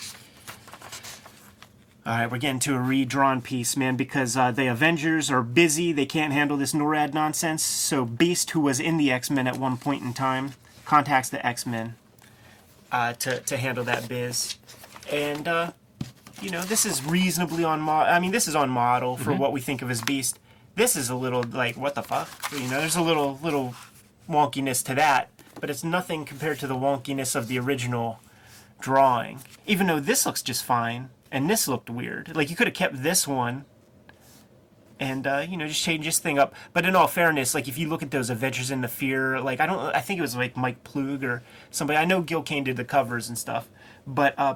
All 2.05 2.13
right, 2.13 2.31
we're 2.31 2.37
getting 2.37 2.59
to 2.59 2.75
a 2.75 2.79
redrawn 2.79 3.41
piece, 3.41 3.75
man, 3.75 3.97
because 3.97 4.37
uh, 4.37 4.51
the 4.51 4.67
Avengers 4.67 5.29
are 5.29 5.41
busy. 5.43 5.91
They 5.91 6.05
can't 6.05 6.31
handle 6.31 6.55
this 6.55 6.73
NORAD 6.73 7.13
nonsense. 7.13 7.63
So 7.63 8.05
Beast, 8.05 8.51
who 8.51 8.61
was 8.61 8.79
in 8.79 8.95
the 8.95 9.11
X-Men 9.11 9.45
at 9.45 9.57
one 9.57 9.75
point 9.77 10.03
in 10.03 10.13
time, 10.13 10.53
contacts 10.85 11.27
the 11.27 11.45
X-Men 11.45 11.95
uh, 12.91 13.13
to 13.13 13.39
to 13.41 13.57
handle 13.57 13.83
that 13.83 14.07
biz, 14.07 14.57
and 15.11 15.47
uh, 15.47 15.71
you 16.41 16.49
know 16.49 16.61
this 16.61 16.85
is 16.85 17.03
reasonably 17.03 17.63
on 17.63 17.79
model. 17.79 18.13
I 18.13 18.19
mean, 18.19 18.31
this 18.31 18.47
is 18.47 18.55
on 18.55 18.69
model 18.69 19.17
for 19.17 19.33
what 19.33 19.51
we 19.51 19.61
think 19.61 19.81
of 19.81 19.89
as 19.89 20.01
Beast. 20.01 20.39
This 20.75 20.95
is 20.95 21.09
a 21.09 21.15
little 21.15 21.43
like 21.43 21.75
what 21.75 21.95
the 21.95 22.03
fuck, 22.03 22.29
you 22.51 22.67
know. 22.69 22.79
There's 22.79 22.95
a 22.95 23.01
little 23.01 23.39
little 23.41 23.73
wonkiness 24.29 24.83
to 24.85 24.95
that, 24.95 25.29
but 25.59 25.69
it's 25.69 25.83
nothing 25.83 26.25
compared 26.25 26.59
to 26.59 26.67
the 26.67 26.75
wonkiness 26.75 27.35
of 27.35 27.47
the 27.47 27.57
original 27.59 28.19
drawing. 28.79 29.41
Even 29.65 29.87
though 29.87 29.99
this 29.99 30.25
looks 30.25 30.41
just 30.41 30.63
fine, 30.63 31.09
and 31.31 31.49
this 31.49 31.67
looked 31.67 31.89
weird. 31.89 32.35
Like 32.35 32.49
you 32.49 32.55
could 32.55 32.67
have 32.67 32.75
kept 32.75 33.01
this 33.03 33.27
one. 33.27 33.65
And 34.99 35.27
uh, 35.27 35.45
you 35.47 35.57
know, 35.57 35.67
just 35.67 35.83
change 35.83 36.05
this 36.05 36.17
thing 36.17 36.39
up. 36.39 36.55
But 36.73 36.85
in 36.85 36.95
all 36.95 37.07
fairness, 37.07 37.53
like 37.53 37.67
if 37.67 37.77
you 37.77 37.87
look 37.87 38.01
at 38.01 38.09
those 38.09 38.31
Adventures 38.31 38.71
in 38.71 38.81
the 38.81 38.87
Fear, 38.87 39.39
like 39.39 39.59
I 39.59 39.67
don't, 39.67 39.79
I 39.79 40.01
think 40.01 40.17
it 40.17 40.21
was 40.21 40.35
like 40.35 40.57
Mike 40.57 40.83
Ploog 40.83 41.23
or 41.23 41.43
somebody. 41.69 41.97
I 41.97 42.05
know 42.05 42.21
Gil 42.21 42.41
Kane 42.41 42.63
did 42.63 42.77
the 42.77 42.83
covers 42.83 43.29
and 43.29 43.37
stuff, 43.37 43.69
but 44.07 44.33
uh, 44.39 44.55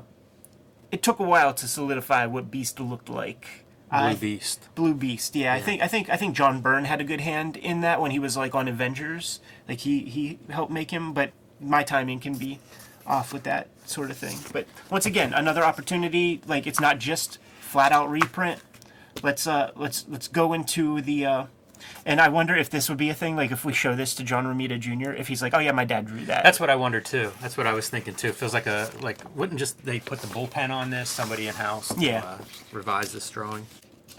it 0.91 1.01
took 1.01 1.19
a 1.19 1.23
while 1.23 1.53
to 1.53 1.67
solidify 1.67 2.25
what 2.25 2.51
Beast 2.51 2.79
looked 2.79 3.09
like. 3.09 3.65
Blue 3.89 3.99
I- 3.99 4.15
Beast. 4.15 4.69
Blue 4.75 4.93
Beast, 4.93 5.35
yeah, 5.35 5.53
I 5.53 5.59
think 5.59 5.81
I 5.81 5.87
think 5.87 6.09
I 6.09 6.15
think 6.15 6.35
John 6.35 6.61
Byrne 6.61 6.85
had 6.85 7.01
a 7.01 7.03
good 7.03 7.21
hand 7.21 7.57
in 7.57 7.81
that 7.81 7.99
when 7.99 8.11
he 8.11 8.19
was 8.19 8.37
like 8.37 8.55
on 8.55 8.67
Avengers. 8.67 9.39
Like 9.67 9.79
he 9.79 10.01
he 10.01 10.39
helped 10.49 10.71
make 10.71 10.91
him, 10.91 11.13
but 11.13 11.31
my 11.59 11.83
timing 11.83 12.19
can 12.19 12.35
be 12.35 12.59
off 13.05 13.33
with 13.33 13.43
that 13.43 13.67
sort 13.85 14.09
of 14.09 14.17
thing. 14.17 14.37
But 14.53 14.67
once 14.89 15.05
again, 15.05 15.33
another 15.33 15.63
opportunity. 15.63 16.41
Like 16.47 16.67
it's 16.67 16.79
not 16.79 16.99
just 16.99 17.37
flat 17.59 17.91
out 17.91 18.09
reprint. 18.09 18.61
Let's 19.21 19.45
uh 19.45 19.71
let's 19.75 20.05
let's 20.07 20.29
go 20.29 20.53
into 20.53 21.01
the 21.01 21.25
uh 21.25 21.45
and 22.05 22.19
I 22.19 22.29
wonder 22.29 22.55
if 22.55 22.69
this 22.69 22.89
would 22.89 22.97
be 22.97 23.09
a 23.09 23.13
thing, 23.13 23.35
like 23.35 23.51
if 23.51 23.65
we 23.65 23.73
show 23.73 23.95
this 23.95 24.15
to 24.15 24.23
John 24.23 24.45
Romita 24.45 24.79
Jr., 24.79 25.11
if 25.11 25.27
he's 25.27 25.41
like, 25.41 25.53
Oh 25.53 25.59
yeah, 25.59 25.71
my 25.71 25.85
dad 25.85 26.05
drew 26.05 26.25
that. 26.25 26.43
That's 26.43 26.59
what 26.59 26.69
I 26.69 26.75
wonder 26.75 27.01
too. 27.01 27.31
That's 27.41 27.57
what 27.57 27.67
I 27.67 27.73
was 27.73 27.89
thinking 27.89 28.15
too. 28.15 28.29
It 28.29 28.35
feels 28.35 28.53
like 28.53 28.67
a 28.67 28.89
like 29.01 29.19
wouldn't 29.35 29.59
just 29.59 29.83
they 29.85 29.99
put 29.99 30.19
the 30.19 30.27
bullpen 30.27 30.69
on 30.69 30.89
this? 30.89 31.09
Somebody 31.09 31.47
in 31.47 31.53
house. 31.53 31.95
Yeah. 31.97 32.23
Uh, 32.23 32.37
revise 32.71 33.13
this 33.13 33.29
drawing. 33.29 33.65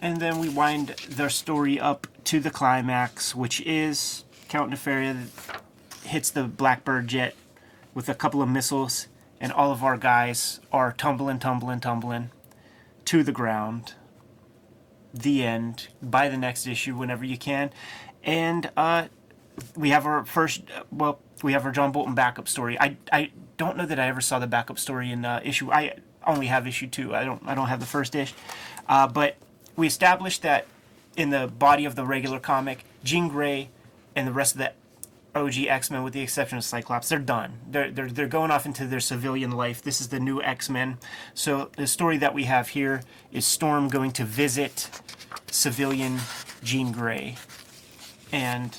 And 0.01 0.19
then 0.19 0.39
we 0.39 0.49
wind 0.49 0.89
their 1.09 1.31
story 1.31 1.79
up 1.79 2.07
to 2.25 2.41
the 2.41 2.51
climax, 2.51 3.35
which 3.35 3.61
is 3.61 4.25
Count 4.49 4.73
Nefaria 4.73 5.29
hits 6.05 6.31
the 6.31 6.45
Blackbird 6.45 7.07
jet 7.07 7.35
with 7.95 8.09
a 8.09 8.15
couple 8.15 8.43
of 8.43 8.49
missiles, 8.49 9.07
and 9.41 9.53
all 9.53 9.71
of 9.71 9.85
our 9.85 9.97
guys 9.97 10.61
are 10.73 10.93
tumbling, 10.93 11.39
tumbling, 11.39 11.81
tumbling 11.81 12.31
to 13.05 13.23
the 13.23 13.33
ground. 13.33 13.95
The 15.15 15.45
end. 15.45 15.89
Buy 16.03 16.29
the 16.29 16.37
next 16.37 16.67
issue 16.67 16.97
whenever 16.97 17.25
you 17.25 17.37
can. 17.37 17.71
And 18.25 18.71
uh, 18.77 19.07
we 19.77 19.91
have 19.91 20.07
our 20.07 20.25
first, 20.25 20.63
well, 20.91 21.19
we 21.43 21.53
have 21.53 21.65
our 21.67 21.73
John 21.73 21.93
Bolton 21.93 22.15
backup 22.15 22.49
story. 22.49 22.79
I, 22.81 22.97
I 23.13 23.31
don't 23.57 23.77
know 23.77 23.87
that 23.87 23.99
I 23.99 24.09
ever 24.09 24.21
saw 24.21 24.39
the 24.39 24.47
backup 24.47 24.79
story 24.79 25.11
in 25.11 25.25
uh, 25.25 25.41
issue. 25.45 25.71
I 25.71 25.95
only 26.27 26.47
have 26.47 26.67
issue 26.67 26.87
two. 26.87 27.15
I 27.15 27.25
don't 27.25 27.43
I 27.47 27.55
don't 27.55 27.69
have 27.69 27.81
the 27.81 27.87
first 27.87 28.15
ish. 28.15 28.35
Uh, 28.89 29.07
but 29.07 29.37
we 29.77 29.87
established 29.87 30.43
that 30.43 30.67
in 31.17 31.31
the 31.31 31.47
body 31.47 31.85
of 31.85 31.95
the 31.95 32.05
regular 32.05 32.39
comic, 32.39 32.85
Jean 33.05 33.29
Grey 33.29 33.71
and 34.15 34.27
the 34.27 34.33
rest 34.33 34.55
of 34.55 34.59
the 34.59 34.73
OG 35.35 35.65
X 35.67 35.91
Men, 35.91 36.03
with 36.03 36.13
the 36.13 36.21
exception 36.21 36.59
of 36.59 36.65
Cyclops, 36.65 37.09
they're 37.09 37.19
done. 37.19 37.61
They're, 37.69 37.91
they're, 37.91 38.09
they're 38.09 38.27
going 38.27 38.51
off 38.51 38.67
into 38.67 38.87
their 38.87 39.01
civilian 39.01 39.53
life. 39.53 39.83
This 39.83 40.01
is 40.01 40.09
the 40.09 40.21
new 40.21 40.43
X 40.43 40.69
Men. 40.69 40.99
So 41.35 41.71
the 41.77 41.87
story 41.87 42.19
that 42.19 42.35
we 42.35 42.45
have 42.45 42.69
here 42.69 43.03
is 43.31 43.47
Storm 43.47 43.89
going 43.89 44.13
to 44.13 44.25
visit 44.25 44.89
civilian 45.51 46.19
Jean 46.63 46.93
Grey. 46.93 47.37
And 48.31 48.77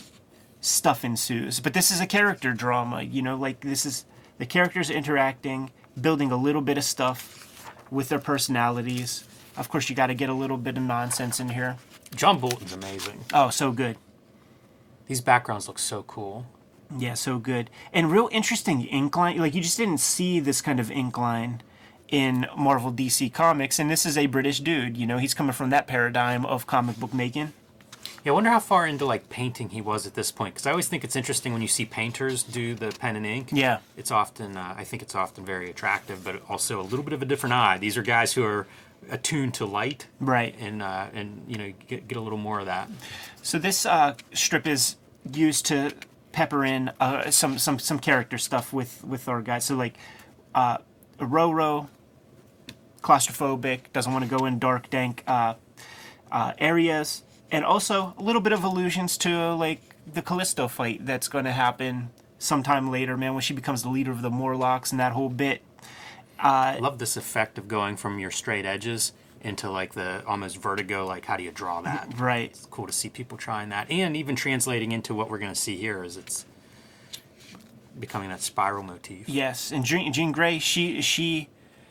stuff 0.64 1.04
ensues. 1.04 1.60
But 1.60 1.74
this 1.74 1.92
is 1.92 2.00
a 2.00 2.08
character 2.08 2.54
drama, 2.54 3.02
you 3.02 3.22
know, 3.22 3.36
like 3.36 3.60
this 3.62 3.86
is 3.86 4.06
the 4.38 4.46
characters 4.46 4.90
interacting, 4.90 5.72
building 6.00 6.32
a 6.32 6.38
little 6.38 6.62
bit 6.62 6.78
of 6.78 6.84
stuff 6.84 7.72
with 7.92 8.10
their 8.10 8.20
personalities. 8.20 9.26
Of 9.58 9.70
course, 9.70 9.90
you 9.90 9.96
got 9.96 10.08
to 10.08 10.16
get 10.16 10.30
a 10.30 10.34
little 10.34 10.58
bit 10.58 10.78
of 10.78 10.84
nonsense 10.84 11.40
in 11.40 11.50
here. 11.50 11.78
John 12.16 12.40
Bolton's 12.40 12.74
amazing. 12.74 13.20
Oh, 13.34 13.50
so 13.50 13.72
good. 13.72 13.98
These 15.08 15.22
backgrounds 15.22 15.68
look 15.68 15.80
so 15.80 16.04
cool. 16.04 16.46
Yeah, 16.98 17.16
so 17.16 17.40
good. 17.40 17.70
And 17.92 18.12
real 18.12 18.30
interesting 18.32 18.82
ink 18.82 19.16
line. 19.16 19.38
Like, 19.38 19.56
you 19.56 19.62
just 19.62 19.78
didn't 19.78 19.98
see 20.00 20.40
this 20.40 20.62
kind 20.62 20.80
of 20.80 20.92
ink 20.92 21.18
line 21.18 21.62
in 22.10 22.46
Marvel 22.56 22.92
DC 22.92 23.34
Comics. 23.34 23.80
And 23.80 23.90
this 23.90 24.06
is 24.06 24.18
a 24.18 24.28
British 24.28 24.60
dude, 24.60 24.98
you 24.98 25.08
know, 25.08 25.18
he's 25.18 25.34
coming 25.34 25.54
from 25.54 25.72
that 25.72 25.88
paradigm 25.88 26.46
of 26.46 26.68
comic 26.68 26.98
book 26.98 27.14
making. 27.14 27.54
Yeah, 28.24 28.32
I 28.32 28.36
wonder 28.36 28.52
how 28.52 28.60
far 28.60 28.88
into 28.88 29.06
like 29.06 29.30
painting 29.30 29.70
he 29.70 29.82
was 29.82 30.08
at 30.08 30.14
this 30.14 30.32
point. 30.32 30.54
Because 30.54 30.66
I 30.66 30.72
always 30.72 30.88
think 30.88 31.04
it's 31.04 31.16
interesting 31.16 31.52
when 31.52 31.62
you 31.62 31.68
see 31.68 31.86
painters 31.86 32.44
do 32.44 32.76
the 32.76 32.92
pen 32.92 33.16
and 33.16 33.26
ink. 33.26 33.50
Yeah. 33.52 33.80
it's 33.98 34.12
often 34.12 34.56
uh, 34.56 34.76
I 34.78 34.84
think 34.84 35.02
it's 35.02 35.16
often 35.16 35.44
very 35.44 35.70
attractive, 35.70 36.24
but 36.24 36.42
also 36.48 36.80
a 36.80 36.84
little 36.84 37.04
bit 37.04 37.14
of 37.14 37.22
a 37.22 37.26
different 37.26 37.54
eye. 37.54 37.78
These 37.80 37.98
are 37.98 38.04
guys 38.04 38.34
who 38.34 38.44
are 38.44 38.68
attuned 39.10 39.54
to 39.56 39.66
light, 39.66 40.08
Right. 40.20 40.56
and 40.60 40.82
uh, 40.82 41.08
and 41.14 41.44
you 41.48 41.58
know 41.58 41.74
get, 41.88 42.08
get 42.08 42.18
a 42.18 42.22
little 42.22 42.38
more 42.38 42.60
of 42.60 42.66
that. 42.68 42.90
So 43.42 43.58
this 43.60 43.86
uh, 43.86 44.16
strip 44.34 44.68
is 44.68 44.96
used 45.32 45.66
to 45.68 45.92
pepper 46.32 46.66
in 46.66 46.92
uh, 47.00 47.30
some 47.32 47.58
some 47.58 47.80
some 47.80 48.00
character 48.00 48.38
stuff 48.38 48.74
with 48.74 49.04
with 49.04 49.28
our 49.28 49.42
guys. 49.42 49.66
So 49.66 49.76
like 49.76 49.96
uh, 50.56 50.78
Roro, 51.20 51.88
claustrophobic, 53.02 53.92
doesn't 53.94 54.12
want 54.12 54.24
to 54.30 54.38
go 54.38 54.46
in 54.46 54.60
dark, 54.60 54.90
dank 54.90 55.24
uh, 55.28 55.56
uh, 56.32 56.54
areas, 56.58 57.24
and 57.52 57.66
also 57.66 58.14
a 58.18 58.22
little 58.24 58.42
bit 58.42 58.54
of 58.54 58.64
allusions 58.64 59.18
to 59.20 59.54
like 59.54 59.82
the 60.12 60.22
Callisto 60.22 60.68
fight 60.68 61.06
that's 61.06 61.28
going 61.28 61.46
to 61.46 61.52
happen 61.52 62.10
sometime 62.40 62.92
later, 62.92 63.16
man, 63.16 63.34
when 63.34 63.42
she 63.42 63.54
becomes 63.54 63.84
the 63.84 63.90
leader 63.90 64.12
of 64.12 64.22
the 64.22 64.30
Morlocks 64.30 64.92
and 64.92 65.00
that 65.00 65.14
whole 65.14 65.30
bit. 65.30 65.62
I 66.44 66.78
love 66.80 67.00
this 67.00 67.18
effect 67.18 67.58
of 67.58 67.68
going 67.68 67.98
from 67.98 68.20
your 68.20 68.32
straight 68.32 68.66
edges 68.66 69.14
into 69.42 69.70
like 69.70 69.94
the 69.94 70.24
almost 70.26 70.58
vertigo. 70.58 71.06
Like, 71.06 71.26
how 71.26 71.38
do 71.38 71.44
you 71.44 71.52
draw 71.52 71.82
that? 71.82 72.14
Right. 72.18 72.50
It's 72.50 72.66
cool 72.66 72.88
to 72.88 72.94
see 72.94 73.10
people 73.10 73.38
trying 73.38 73.70
that, 73.70 73.90
and 73.90 74.16
even 74.16 74.36
translating 74.36 74.92
into 74.92 75.14
what 75.14 75.30
we're 75.30 75.40
going 75.40 75.54
to 75.54 75.60
see 75.60 75.76
here 75.78 76.04
is 76.04 76.18
it's 76.18 76.46
becoming 78.00 78.30
that 78.30 78.42
spiral 78.42 78.84
motif. 78.84 79.30
Yes, 79.30 79.72
and 79.72 79.86
Jean, 79.86 80.12
Jean 80.12 80.32
Grey, 80.32 80.60
she 80.60 81.02
she 81.02 81.50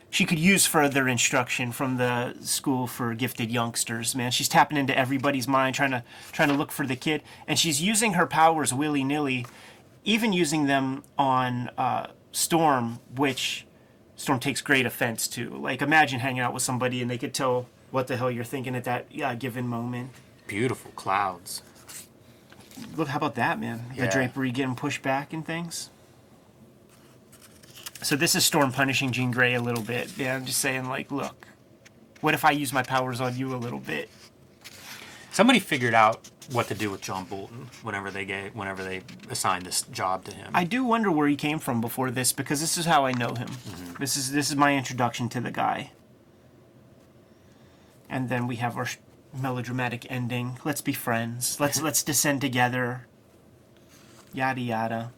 she 0.09 0.25
could 0.25 0.37
use 0.37 0.65
further 0.65 1.07
instruction 1.07 1.71
from 1.71 1.97
the 1.97 2.35
school 2.41 2.85
for 2.85 3.15
gifted 3.15 3.49
youngsters. 3.49 4.13
Man, 4.13 4.31
she's 4.31 4.47
tapping 4.47 4.77
into 4.77 4.95
everybody's 4.97 5.47
mind, 5.47 5.75
trying 5.75 5.91
to 5.91 6.03
trying 6.31 6.49
to 6.49 6.55
look 6.55 6.71
for 6.71 6.85
the 6.85 6.95
kid, 6.95 7.23
and 7.47 7.57
she's 7.57 7.81
using 7.81 8.13
her 8.13 8.27
powers 8.27 8.73
willy 8.73 9.03
nilly, 9.03 9.45
even 10.03 10.33
using 10.33 10.65
them 10.65 11.03
on 11.17 11.69
uh, 11.77 12.07
Storm, 12.31 12.99
which 13.15 13.65
Storm 14.15 14.39
takes 14.39 14.61
great 14.61 14.85
offense 14.85 15.27
to. 15.29 15.49
Like, 15.49 15.81
imagine 15.81 16.19
hanging 16.19 16.39
out 16.41 16.53
with 16.53 16.63
somebody 16.63 17.01
and 17.01 17.09
they 17.09 17.17
could 17.17 17.33
tell 17.33 17.67
what 17.91 18.07
the 18.07 18.17
hell 18.17 18.29
you're 18.31 18.43
thinking 18.43 18.75
at 18.75 18.83
that 18.85 19.07
uh, 19.23 19.33
given 19.35 19.67
moment. 19.67 20.11
Beautiful 20.47 20.91
clouds. 20.91 21.61
Look, 22.95 23.07
how 23.09 23.17
about 23.17 23.35
that, 23.35 23.59
man? 23.59 23.85
The 23.95 24.05
Yeah. 24.05 24.11
drapery 24.11 24.51
getting 24.51 24.75
pushed 24.75 25.01
back 25.01 25.33
and 25.33 25.45
things. 25.45 25.89
So 28.01 28.15
this 28.15 28.35
is 28.35 28.45
Storm 28.45 28.71
punishing 28.71 29.11
Jean 29.11 29.31
Grey 29.31 29.53
a 29.53 29.61
little 29.61 29.83
bit. 29.83 30.11
Yeah, 30.17 30.35
I'm 30.35 30.45
just 30.45 30.59
saying, 30.59 30.89
like, 30.89 31.09
look, 31.11 31.47
what 32.21 32.33
if 32.33 32.43
I 32.43 32.51
use 32.51 32.73
my 32.73 32.83
powers 32.83 33.21
on 33.21 33.37
you 33.37 33.53
a 33.53 33.57
little 33.57 33.79
bit? 33.79 34.09
Somebody 35.33 35.57
figured 35.57 35.95
out 35.95 36.29
what 36.51 36.67
to 36.67 36.75
do 36.75 36.91
with 36.91 37.01
John 37.01 37.25
Bolton 37.25 37.67
whenever 37.81 38.11
they 38.11 38.23
gave, 38.23 38.53
whenever 38.53 38.83
they 38.83 39.01
assigned 39.31 39.65
this 39.65 39.81
job 39.81 40.23
to 40.25 40.35
him. 40.35 40.51
I 40.53 40.63
do 40.63 40.83
wonder 40.83 41.09
where 41.09 41.27
he 41.27 41.35
came 41.35 41.57
from 41.57 41.81
before 41.81 42.11
this 42.11 42.31
because 42.31 42.61
this 42.61 42.77
is 42.77 42.85
how 42.85 43.07
I 43.07 43.13
know 43.13 43.29
him. 43.29 43.47
Mm-hmm. 43.47 43.95
This 43.99 44.15
is 44.15 44.31
this 44.31 44.51
is 44.51 44.55
my 44.55 44.77
introduction 44.77 45.29
to 45.29 45.41
the 45.41 45.49
guy. 45.49 45.89
And 48.07 48.29
then 48.29 48.45
we 48.45 48.57
have 48.57 48.77
our 48.77 48.87
melodramatic 49.35 50.05
ending. 50.07 50.59
Let's 50.63 50.81
be 50.81 50.93
friends. 50.93 51.59
Let's 51.59 51.81
let's 51.87 52.03
descend 52.03 52.39
together. 52.39 53.07
Yada 54.33 54.61
yada. 54.61 55.13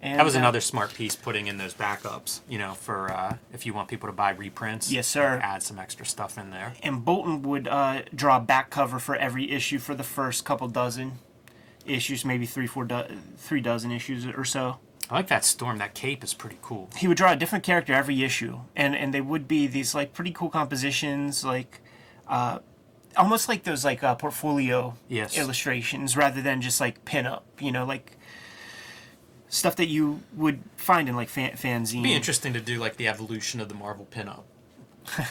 And 0.00 0.18
that 0.18 0.24
was 0.24 0.36
uh, 0.36 0.38
another 0.38 0.60
smart 0.60 0.94
piece, 0.94 1.16
putting 1.16 1.48
in 1.48 1.56
those 1.58 1.74
backups. 1.74 2.40
You 2.48 2.58
know, 2.58 2.74
for 2.74 3.10
uh, 3.12 3.36
if 3.52 3.66
you 3.66 3.74
want 3.74 3.88
people 3.88 4.08
to 4.08 4.12
buy 4.12 4.30
reprints. 4.30 4.92
Yes, 4.92 5.06
sir. 5.08 5.40
add 5.42 5.62
some 5.62 5.78
extra 5.78 6.06
stuff 6.06 6.38
in 6.38 6.50
there. 6.50 6.74
and 6.82 7.04
Bolton 7.04 7.42
would 7.42 7.66
uh, 7.66 8.02
draw 8.14 8.36
a 8.36 8.40
back 8.40 8.70
cover 8.70 8.98
for 8.98 9.16
every 9.16 9.50
issue 9.50 9.78
for 9.78 9.94
the 9.94 10.04
first 10.04 10.44
couple 10.44 10.68
dozen 10.68 11.18
issues, 11.84 12.24
maybe 12.24 12.46
three, 12.46 12.66
four, 12.66 12.84
do- 12.84 13.04
three 13.36 13.60
dozen 13.60 13.90
issues 13.90 14.26
or 14.26 14.44
so. 14.44 14.78
I 15.10 15.14
like 15.14 15.28
that 15.28 15.44
storm. 15.44 15.78
That 15.78 15.94
cape 15.94 16.22
is 16.22 16.34
pretty 16.34 16.58
cool. 16.60 16.90
He 16.96 17.08
would 17.08 17.16
draw 17.16 17.32
a 17.32 17.36
different 17.36 17.64
character 17.64 17.94
every 17.94 18.22
issue, 18.22 18.60
and 18.76 18.94
and 18.94 19.12
they 19.14 19.22
would 19.22 19.48
be 19.48 19.66
these 19.66 19.94
like 19.94 20.12
pretty 20.12 20.32
cool 20.32 20.50
compositions, 20.50 21.44
like 21.46 21.80
uh, 22.28 22.58
almost 23.16 23.48
like 23.48 23.62
those 23.64 23.86
like 23.86 24.04
uh, 24.04 24.14
portfolio 24.16 24.94
Yes. 25.08 25.38
illustrations, 25.38 26.14
rather 26.14 26.42
than 26.42 26.60
just 26.60 26.78
like 26.78 27.04
pin 27.06 27.26
up, 27.26 27.46
you 27.58 27.72
know, 27.72 27.86
like 27.86 28.18
stuff 29.48 29.76
that 29.76 29.86
you 29.88 30.20
would 30.34 30.60
find 30.76 31.08
in 31.08 31.16
like 31.16 31.28
fan- 31.28 31.52
fanzine. 31.52 31.94
It'd 31.94 32.02
be 32.04 32.14
interesting 32.14 32.52
to 32.52 32.60
do 32.60 32.78
like 32.78 32.96
the 32.96 33.08
evolution 33.08 33.60
of 33.60 33.68
the 33.68 33.74
Marvel 33.74 34.06
pinup. 34.10 34.42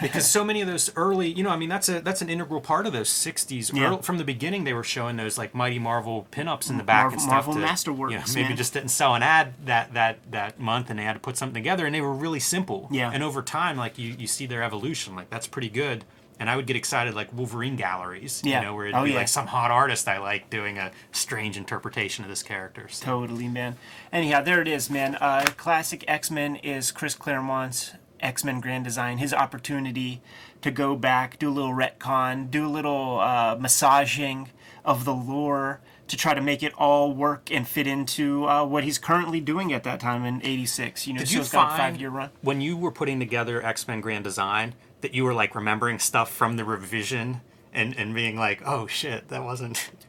because 0.01 0.27
so 0.27 0.43
many 0.43 0.59
of 0.61 0.67
those 0.67 0.91
early, 0.95 1.31
you 1.31 1.43
know, 1.43 1.51
I 1.51 1.55
mean, 1.55 1.69
that's 1.69 1.87
a 1.87 2.01
that's 2.01 2.23
an 2.23 2.29
integral 2.31 2.61
part 2.61 2.87
of 2.87 2.93
those 2.93 3.09
'60s. 3.09 3.71
Yeah. 3.71 3.89
Earl- 3.89 4.01
from 4.01 4.17
the 4.17 4.23
beginning, 4.23 4.63
they 4.63 4.73
were 4.73 4.83
showing 4.83 5.17
those 5.17 5.37
like 5.37 5.53
Mighty 5.53 5.77
Marvel 5.77 6.25
pinups 6.31 6.71
in 6.71 6.77
the 6.77 6.83
back 6.83 7.03
Marvel- 7.03 7.13
and 7.13 7.21
stuff. 7.21 7.45
Marvel 7.47 7.53
to, 7.53 7.59
Masterworks, 7.59 8.09
you 8.11 8.17
know, 8.17 8.23
maybe 8.33 8.47
man. 8.49 8.57
just 8.57 8.73
didn't 8.73 8.89
sell 8.89 9.13
an 9.13 9.21
ad 9.21 9.53
that 9.65 9.93
that 9.93 10.31
that 10.31 10.59
month, 10.59 10.89
and 10.89 10.97
they 10.97 11.03
had 11.03 11.13
to 11.13 11.19
put 11.19 11.37
something 11.37 11.53
together, 11.53 11.85
and 11.85 11.93
they 11.93 12.01
were 12.01 12.11
really 12.13 12.39
simple. 12.39 12.87
Yeah. 12.91 13.11
And 13.13 13.21
over 13.21 13.43
time, 13.43 13.77
like 13.77 13.99
you 13.99 14.15
you 14.17 14.25
see 14.25 14.47
their 14.47 14.63
evolution. 14.63 15.15
Like 15.15 15.29
that's 15.29 15.45
pretty 15.45 15.69
good. 15.69 16.05
And 16.39 16.49
I 16.49 16.55
would 16.55 16.67
get 16.67 16.75
excited 16.75 17.15
like 17.15 17.33
Wolverine 17.33 17.75
galleries, 17.75 18.41
Yeah. 18.45 18.59
you 18.59 18.65
know, 18.67 18.75
where 18.75 18.85
it'd 18.85 18.95
Oh, 18.95 19.03
be 19.03 19.11
yeah. 19.11 19.17
like 19.17 19.27
some 19.27 19.47
hot 19.47 19.71
artist 19.71 20.07
I 20.07 20.19
like 20.19 20.49
doing 20.51 20.77
a 20.77 20.91
strange 21.11 21.57
interpretation 21.57 22.23
of 22.23 22.29
this 22.29 22.43
character. 22.43 22.87
So. 22.89 23.05
Totally, 23.05 23.47
man. 23.47 23.75
Anyhow, 24.13 24.41
there 24.41 24.61
it 24.61 24.67
is, 24.67 24.89
man. 24.89 25.15
Uh, 25.15 25.45
classic 25.57 26.03
X 26.07 26.29
Men 26.29 26.55
is 26.57 26.91
Chris 26.91 27.15
Claremont's 27.15 27.93
X 28.19 28.43
Men 28.43 28.59
Grand 28.59 28.83
Design. 28.83 29.17
His 29.17 29.33
opportunity 29.33 30.21
to 30.61 30.69
go 30.71 30.95
back, 30.95 31.39
do 31.39 31.49
a 31.49 31.51
little 31.53 31.73
retcon, 31.73 32.49
do 32.51 32.65
a 32.65 32.69
little 32.69 33.19
uh, 33.19 33.55
massaging 33.59 34.49
of 34.85 35.05
the 35.05 35.13
lore 35.13 35.81
to 36.07 36.15
try 36.15 36.33
to 36.33 36.41
make 36.41 36.63
it 36.63 36.73
all 36.77 37.11
work 37.13 37.49
and 37.51 37.67
fit 37.67 37.85
into 37.85 38.47
uh, 38.47 38.63
what 38.65 38.83
he's 38.85 38.97
currently 38.97 39.41
doing 39.41 39.73
at 39.73 39.83
that 39.83 39.99
time 39.99 40.23
in 40.23 40.41
'86. 40.43 41.05
You 41.07 41.13
know, 41.13 41.19
Did 41.19 41.27
so 41.27 41.33
you 41.35 41.39
it's 41.41 41.51
got 41.51 41.73
a 41.73 41.77
five-year 41.77 42.09
run. 42.09 42.29
when 42.41 42.61
you 42.61 42.77
were 42.77 42.91
putting 42.91 43.19
together 43.19 43.61
X 43.63 43.87
Men 43.87 44.01
Grand 44.01 44.23
Design 44.23 44.73
that 45.01 45.13
you 45.13 45.23
were 45.23 45.33
like 45.33 45.55
remembering 45.55 45.99
stuff 45.99 46.31
from 46.31 46.57
the 46.57 46.65
revision 46.65 47.41
and, 47.73 47.95
and 47.97 48.13
being 48.15 48.37
like, 48.37 48.61
oh 48.65 48.87
shit, 48.87 49.27
that 49.29 49.43
wasn't 49.43 49.89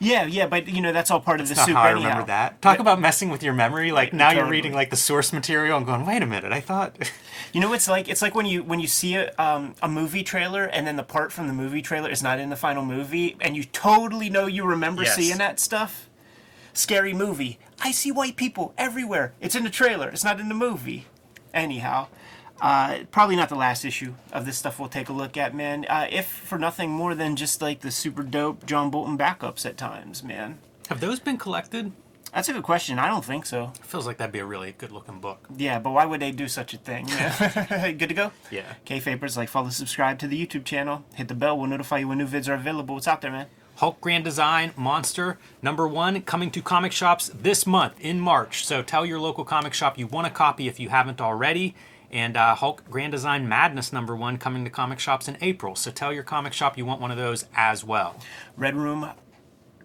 Yeah, 0.00 0.26
yeah, 0.26 0.46
but 0.46 0.68
you 0.68 0.80
know 0.80 0.92
that's 0.92 1.10
all 1.10 1.18
part 1.20 1.40
of 1.40 1.48
the 1.48 1.56
not 1.56 1.66
soup 1.66 1.74
how 1.76 1.82
I 1.82 1.90
anyhow. 1.90 2.08
remember 2.08 2.26
that. 2.28 2.62
Talk 2.62 2.78
about 2.78 3.00
messing 3.00 3.30
with 3.30 3.42
your 3.42 3.52
memory. 3.52 3.90
Like 3.90 4.12
now 4.12 4.30
you're 4.30 4.48
reading 4.48 4.72
like 4.72 4.90
the 4.90 4.96
source 4.96 5.32
material 5.32 5.76
and 5.76 5.84
going, 5.84 6.06
wait 6.06 6.22
a 6.22 6.26
minute, 6.26 6.52
I 6.52 6.60
thought 6.60 6.96
You 7.52 7.60
know, 7.60 7.72
it's 7.72 7.88
like 7.88 8.08
it's 8.08 8.22
like 8.22 8.34
when 8.34 8.46
you 8.46 8.62
when 8.62 8.78
you 8.78 8.86
see 8.86 9.16
a 9.16 9.32
um, 9.38 9.74
a 9.82 9.88
movie 9.88 10.22
trailer 10.22 10.64
and 10.64 10.86
then 10.86 10.94
the 10.96 11.02
part 11.02 11.32
from 11.32 11.48
the 11.48 11.52
movie 11.52 11.82
trailer 11.82 12.08
is 12.10 12.22
not 12.22 12.38
in 12.38 12.48
the 12.48 12.56
final 12.56 12.84
movie, 12.84 13.36
and 13.40 13.56
you 13.56 13.64
totally 13.64 14.30
know 14.30 14.46
you 14.46 14.64
remember 14.64 15.02
Yes. 15.02 15.16
seeing 15.16 15.38
that 15.38 15.58
stuff. 15.58 16.08
Scary 16.74 17.12
movie. 17.12 17.58
I 17.80 17.90
see 17.90 18.12
white 18.12 18.36
people 18.36 18.74
everywhere. 18.78 19.32
It's 19.40 19.56
in 19.56 19.64
the 19.64 19.70
trailer. 19.70 20.08
It's 20.10 20.22
not 20.24 20.38
in 20.38 20.48
the 20.48 20.54
movie. 20.54 21.06
Anyhow, 21.52 22.06
uh, 22.60 23.00
probably 23.10 23.36
not 23.36 23.48
the 23.48 23.54
last 23.54 23.84
issue 23.84 24.14
of 24.32 24.46
this 24.46 24.58
stuff 24.58 24.78
we'll 24.78 24.88
take 24.88 25.08
a 25.08 25.12
look 25.12 25.36
at, 25.36 25.54
man. 25.54 25.84
Uh, 25.88 26.06
if 26.10 26.26
for 26.26 26.58
nothing 26.58 26.90
more 26.90 27.14
than 27.14 27.36
just 27.36 27.62
like 27.62 27.80
the 27.80 27.90
super 27.90 28.22
dope 28.22 28.66
John 28.66 28.90
Bolton 28.90 29.16
backups 29.16 29.64
at 29.64 29.76
times, 29.76 30.22
man. 30.22 30.58
have 30.88 31.00
those 31.00 31.20
been 31.20 31.36
collected? 31.38 31.92
That's 32.34 32.48
a 32.48 32.52
good 32.52 32.62
question. 32.62 32.98
I 32.98 33.08
don't 33.08 33.24
think 33.24 33.46
so. 33.46 33.72
It 33.74 33.86
Feels 33.86 34.06
like 34.06 34.18
that'd 34.18 34.32
be 34.32 34.38
a 34.38 34.44
really 34.44 34.74
good 34.76 34.92
looking 34.92 35.18
book. 35.18 35.46
Yeah, 35.56 35.78
but 35.78 35.92
why 35.92 36.04
would 36.04 36.20
they 36.20 36.30
do 36.30 36.46
such 36.46 36.74
a 36.74 36.76
thing? 36.78 37.08
Yeah. 37.18 37.92
good 37.98 38.10
to 38.10 38.14
go? 38.14 38.32
Yeah. 38.50 38.74
Kayfabers, 38.84 39.36
like, 39.36 39.48
follow, 39.48 39.70
subscribe 39.70 40.18
to 40.18 40.26
the 40.28 40.46
YouTube 40.46 40.64
channel. 40.64 41.04
Hit 41.14 41.28
the 41.28 41.34
bell. 41.34 41.56
We'll 41.56 41.68
notify 41.68 41.98
you 41.98 42.08
when 42.08 42.18
new 42.18 42.26
vids 42.26 42.48
are 42.48 42.54
available. 42.54 42.94
What's 42.96 43.08
out 43.08 43.22
there, 43.22 43.30
man? 43.30 43.46
Hulk 43.76 44.00
Grand 44.00 44.24
Design 44.24 44.72
Monster 44.76 45.38
number 45.62 45.86
one 45.88 46.20
coming 46.22 46.50
to 46.50 46.60
comic 46.60 46.90
shops 46.92 47.30
this 47.32 47.64
month 47.66 47.94
in 48.00 48.18
March. 48.20 48.66
So 48.66 48.82
tell 48.82 49.06
your 49.06 49.20
local 49.20 49.44
comic 49.44 49.72
shop 49.72 49.96
you 49.96 50.06
want 50.08 50.26
a 50.26 50.30
copy 50.30 50.66
if 50.68 50.78
you 50.80 50.88
haven't 50.88 51.20
already. 51.20 51.74
And 52.10 52.36
uh, 52.36 52.54
Hulk 52.54 52.84
Grand 52.90 53.12
Design 53.12 53.48
Madness 53.48 53.92
number 53.92 54.16
one 54.16 54.38
coming 54.38 54.64
to 54.64 54.70
comic 54.70 54.98
shops 54.98 55.28
in 55.28 55.36
April. 55.40 55.74
So 55.74 55.90
tell 55.90 56.12
your 56.12 56.22
comic 56.22 56.52
shop 56.52 56.78
you 56.78 56.86
want 56.86 57.00
one 57.00 57.10
of 57.10 57.16
those 57.16 57.44
as 57.54 57.84
well. 57.84 58.16
Red 58.56 58.76
Room 58.76 59.10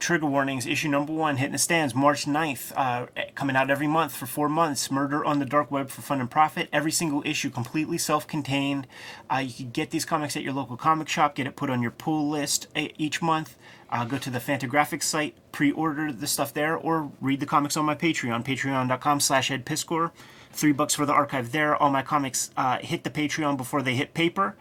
Trigger 0.04 0.26
Warnings, 0.26 0.66
issue 0.66 0.90
number 0.90 1.14
one, 1.14 1.38
hitting 1.38 1.54
the 1.54 1.58
stands 1.58 1.96
March 1.96 2.26
9th. 2.26 2.74
Uh, 2.76 3.06
coming 3.36 3.56
out 3.56 3.70
every 3.70 3.88
month 3.88 4.14
for 4.14 4.26
four 4.26 4.50
months. 4.50 4.92
Murder 4.92 5.24
on 5.24 5.40
the 5.40 5.46
Dark 5.46 5.72
Web 5.72 5.90
for 5.90 6.02
Fun 6.02 6.20
and 6.20 6.30
Profit. 6.30 6.68
Every 6.74 6.92
single 6.92 7.22
issue 7.26 7.50
completely 7.50 7.98
self 7.98 8.28
contained. 8.28 8.86
Uh, 9.32 9.38
you 9.38 9.54
can 9.54 9.70
get 9.70 9.92
these 9.92 10.04
comics 10.04 10.36
at 10.36 10.44
your 10.44 10.52
local 10.52 10.76
comic 10.76 11.08
shop, 11.08 11.36
get 11.36 11.48
it 11.48 11.56
put 11.56 11.70
on 11.70 11.82
your 11.82 11.92
pull 11.92 12.30
list 12.30 12.68
uh, 12.76 12.88
each 12.98 13.22
month. 13.22 13.56
Uh, 13.90 14.04
go 14.04 14.18
to 14.18 14.30
the 14.30 14.40
Fantagraphics 14.40 15.04
site, 15.04 15.36
pre-order 15.54 16.12
the 16.12 16.28
stuff 16.28 16.54
there, 16.54 16.76
or 16.76 17.10
read 17.22 17.40
the 17.40 17.46
comics 17.46 17.78
on 17.78 17.86
my 17.86 17.96
Patreon, 17.96 18.44
patreon.com 18.44 19.22
slash 19.22 19.52
edpiskor. 19.52 20.12
Three 20.54 20.72
bucks 20.72 20.94
for 20.94 21.06
the 21.06 21.14
archive 21.14 21.52
there. 21.52 21.76
All 21.76 21.90
my 21.90 22.04
comics 22.04 22.52
uh, 22.56 22.78
hit 22.78 23.04
the 23.04 23.10
Patreon 23.10 23.58
before 23.58 23.82
they 23.82 23.96
hit 23.96 24.14
paper. 24.14 24.56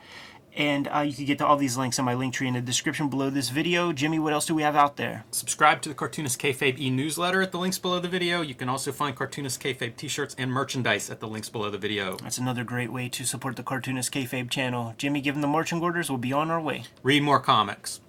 And 0.54 0.86
uh, 0.94 1.00
you 1.00 1.14
can 1.14 1.24
get 1.24 1.38
to 1.38 1.46
all 1.46 1.56
these 1.56 1.78
links 1.78 1.98
on 1.98 2.04
my 2.04 2.12
link 2.12 2.34
tree 2.34 2.46
in 2.46 2.52
the 2.52 2.60
description 2.60 3.08
below 3.08 3.30
this 3.30 3.48
video. 3.48 3.90
Jimmy, 3.90 4.18
what 4.18 4.34
else 4.34 4.44
do 4.44 4.54
we 4.54 4.60
have 4.60 4.76
out 4.76 4.98
there? 4.98 5.24
Subscribe 5.30 5.80
to 5.80 5.88
the 5.88 5.94
Cartoonist 5.94 6.38
Kayfabe 6.38 6.78
e-newsletter 6.78 7.40
at 7.40 7.52
the 7.52 7.58
links 7.58 7.78
below 7.78 8.00
the 8.00 8.08
video. 8.08 8.42
You 8.42 8.54
can 8.54 8.68
also 8.68 8.92
find 8.92 9.16
Cartoonist 9.16 9.62
Kayfabe 9.62 9.96
t-shirts 9.96 10.34
and 10.36 10.52
merchandise 10.52 11.08
at 11.08 11.20
the 11.20 11.26
links 11.26 11.48
below 11.48 11.70
the 11.70 11.78
video. 11.78 12.16
That's 12.16 12.36
another 12.36 12.64
great 12.64 12.92
way 12.92 13.08
to 13.08 13.24
support 13.24 13.56
the 13.56 13.62
Cartoonist 13.62 14.12
Kayfabe 14.12 14.50
channel. 14.50 14.94
Jimmy, 14.98 15.22
given 15.22 15.40
the 15.40 15.46
marching 15.48 15.80
orders. 15.80 16.10
We'll 16.10 16.18
be 16.18 16.34
on 16.34 16.50
our 16.50 16.60
way. 16.60 16.84
Read 17.02 17.22
more 17.22 17.40
comics. 17.40 18.01